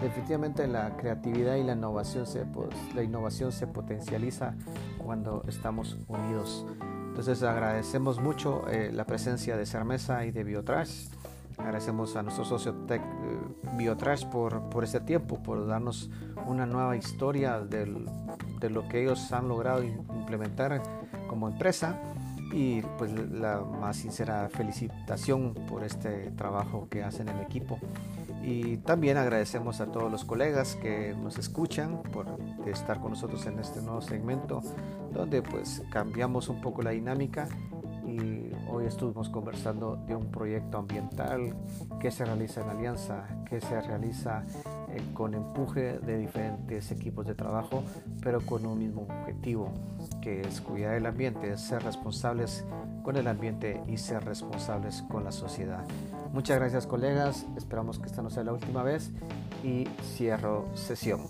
definitivamente 0.00 0.66
la 0.66 0.96
creatividad 0.96 1.56
y 1.56 1.64
la 1.64 1.72
innovación 1.72 2.26
se, 2.26 2.44
pues, 2.44 2.68
la 2.94 3.02
innovación 3.02 3.52
se 3.52 3.66
potencializa 3.66 4.54
cuando 4.98 5.42
estamos 5.48 5.96
unidos. 6.08 6.66
Entonces 7.08 7.42
agradecemos 7.42 8.20
mucho 8.20 8.68
eh, 8.68 8.92
la 8.92 9.04
presencia 9.04 9.56
de 9.56 9.66
Cermesa 9.66 10.24
y 10.24 10.30
de 10.30 10.44
Biotrash 10.44 11.08
Agradecemos 11.58 12.16
a 12.16 12.22
nuestro 12.22 12.44
socio 12.44 12.72
Tech 12.86 13.02
eh, 13.02 13.76
Biotrash 13.76 14.26
por, 14.26 14.68
por 14.70 14.84
este 14.84 15.00
tiempo, 15.00 15.42
por 15.42 15.66
darnos 15.66 16.10
una 16.46 16.66
nueva 16.66 16.96
historia 16.96 17.60
del, 17.60 18.06
de 18.60 18.70
lo 18.70 18.88
que 18.88 19.02
ellos 19.02 19.32
han 19.32 19.48
logrado 19.48 19.82
implementar 19.82 20.82
como 21.28 21.48
empresa 21.48 22.00
y 22.52 22.80
pues 22.96 23.12
la 23.12 23.60
más 23.60 23.96
sincera 23.96 24.48
felicitación 24.48 25.54
por 25.68 25.84
este 25.84 26.30
trabajo 26.30 26.88
que 26.90 27.02
hacen 27.02 27.28
en 27.28 27.38
equipo. 27.40 27.78
Y 28.42 28.78
también 28.78 29.16
agradecemos 29.16 29.80
a 29.80 29.86
todos 29.86 30.10
los 30.10 30.24
colegas 30.24 30.76
que 30.76 31.14
nos 31.14 31.38
escuchan 31.38 32.02
por 32.02 32.26
estar 32.66 33.00
con 33.00 33.10
nosotros 33.10 33.44
en 33.46 33.58
este 33.58 33.82
nuevo 33.82 34.00
segmento 34.00 34.62
donde 35.12 35.42
pues 35.42 35.82
cambiamos 35.90 36.48
un 36.48 36.60
poco 36.60 36.82
la 36.82 36.90
dinámica 36.90 37.48
hoy 38.68 38.86
estuvimos 38.86 39.28
conversando 39.28 39.96
de 40.06 40.14
un 40.14 40.30
proyecto 40.30 40.78
ambiental 40.78 41.54
que 42.00 42.10
se 42.10 42.24
realiza 42.24 42.62
en 42.62 42.70
alianza, 42.70 43.24
que 43.48 43.60
se 43.60 43.80
realiza 43.80 44.44
eh, 44.88 45.02
con 45.14 45.34
empuje 45.34 45.98
de 45.98 46.18
diferentes 46.18 46.90
equipos 46.90 47.26
de 47.26 47.34
trabajo, 47.34 47.82
pero 48.22 48.40
con 48.40 48.66
un 48.66 48.78
mismo 48.78 49.02
objetivo, 49.02 49.72
que 50.20 50.42
es 50.42 50.60
cuidar 50.60 50.94
el 50.94 51.06
ambiente, 51.06 51.56
ser 51.56 51.82
responsables 51.82 52.64
con 53.02 53.16
el 53.16 53.26
ambiente 53.26 53.82
y 53.86 53.96
ser 53.96 54.24
responsables 54.24 55.02
con 55.02 55.24
la 55.24 55.32
sociedad. 55.32 55.84
Muchas 56.32 56.58
gracias 56.58 56.86
colegas, 56.86 57.46
esperamos 57.56 57.98
que 57.98 58.06
esta 58.06 58.22
no 58.22 58.30
sea 58.30 58.44
la 58.44 58.52
última 58.52 58.82
vez 58.82 59.10
y 59.64 59.86
cierro 60.14 60.66
sesión. 60.74 61.20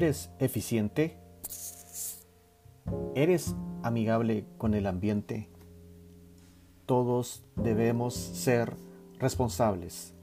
¿Eres 0.00 0.30
eficiente? 0.38 1.18
¿Eres 3.14 3.54
amigable 3.82 4.46
con 4.56 4.72
el 4.72 4.86
ambiente? 4.86 5.50
Todos 6.86 7.44
debemos 7.54 8.14
ser 8.14 8.78
responsables. 9.18 10.14